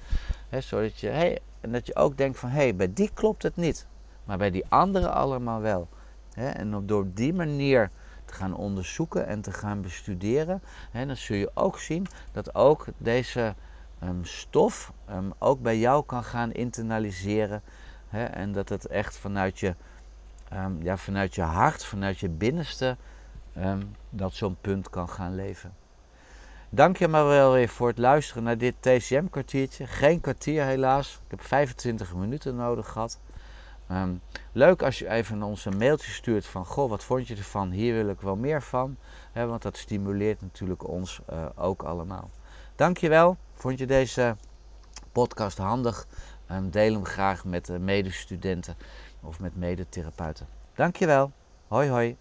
Zodat 0.59 0.99
je, 0.99 1.07
hey, 1.07 1.39
en 1.61 1.71
dat 1.71 1.87
je 1.87 1.95
ook 1.95 2.17
denkt 2.17 2.39
van 2.39 2.49
hé, 2.49 2.61
hey, 2.61 2.75
bij 2.75 2.93
die 2.93 3.09
klopt 3.13 3.43
het 3.43 3.55
niet. 3.55 3.87
Maar 4.23 4.37
bij 4.37 4.51
die 4.51 4.65
andere 4.69 5.09
allemaal 5.09 5.61
wel. 5.61 5.87
En 6.39 6.85
door 6.85 7.07
die 7.13 7.33
manier 7.33 7.89
te 8.25 8.33
gaan 8.33 8.55
onderzoeken 8.55 9.27
en 9.27 9.41
te 9.41 9.51
gaan 9.51 9.81
bestuderen, 9.81 10.61
dan 10.91 11.17
zul 11.17 11.35
je 11.35 11.51
ook 11.53 11.79
zien 11.79 12.07
dat 12.31 12.55
ook 12.55 12.85
deze 12.97 13.55
um, 14.03 14.25
stof 14.25 14.93
um, 15.09 15.33
ook 15.37 15.61
bij 15.61 15.77
jou 15.77 16.05
kan 16.05 16.23
gaan 16.23 16.51
internaliseren. 16.51 17.61
En 18.09 18.51
dat 18.51 18.69
het 18.69 18.87
echt 18.87 19.17
vanuit 19.17 19.59
je, 19.59 19.75
um, 20.53 20.77
ja, 20.81 20.97
vanuit 20.97 21.35
je 21.35 21.41
hart, 21.41 21.85
vanuit 21.85 22.19
je 22.19 22.29
binnenste, 22.29 22.97
dat 24.09 24.33
zo'n 24.33 24.57
punt 24.61 24.89
kan 24.89 25.09
gaan 25.09 25.35
leven. 25.35 25.73
Dank 26.71 26.97
je 26.97 27.07
maar 27.07 27.25
wel 27.25 27.53
weer 27.53 27.69
voor 27.69 27.87
het 27.87 27.97
luisteren 27.97 28.43
naar 28.43 28.57
dit 28.57 28.75
TCM-kwartiertje. 28.79 29.87
Geen 29.87 30.21
kwartier 30.21 30.63
helaas. 30.63 31.21
Ik 31.25 31.31
heb 31.31 31.41
25 31.41 32.15
minuten 32.15 32.55
nodig 32.55 32.87
gehad. 32.87 33.19
Um, 33.91 34.21
leuk 34.51 34.83
als 34.83 34.99
je 34.99 35.09
even 35.09 35.43
ons 35.43 35.65
een 35.65 35.77
mailtje 35.77 36.11
stuurt 36.11 36.45
van 36.45 36.65
goh, 36.65 36.89
wat 36.89 37.03
vond 37.03 37.27
je 37.27 37.35
ervan? 37.35 37.71
Hier 37.71 37.93
wil 37.93 38.09
ik 38.09 38.21
wel 38.21 38.35
meer 38.35 38.61
van. 38.61 38.97
Want 39.33 39.61
dat 39.61 39.77
stimuleert 39.77 40.41
natuurlijk 40.41 40.87
ons 40.87 41.19
uh, 41.29 41.45
ook 41.55 41.83
allemaal. 41.83 42.29
Dankjewel. 42.75 43.37
Vond 43.53 43.79
je 43.79 43.87
deze 43.87 44.35
podcast 45.11 45.57
handig? 45.57 46.07
Um, 46.51 46.69
deel 46.69 46.93
hem 46.93 47.05
graag 47.05 47.45
met 47.45 47.69
uh, 47.69 47.77
medestudenten 47.77 48.75
of 49.21 49.39
met 49.39 49.55
medetherapeuten. 49.55 50.47
Dankjewel. 50.75 51.31
Hoi 51.67 51.89
hoi. 51.89 52.17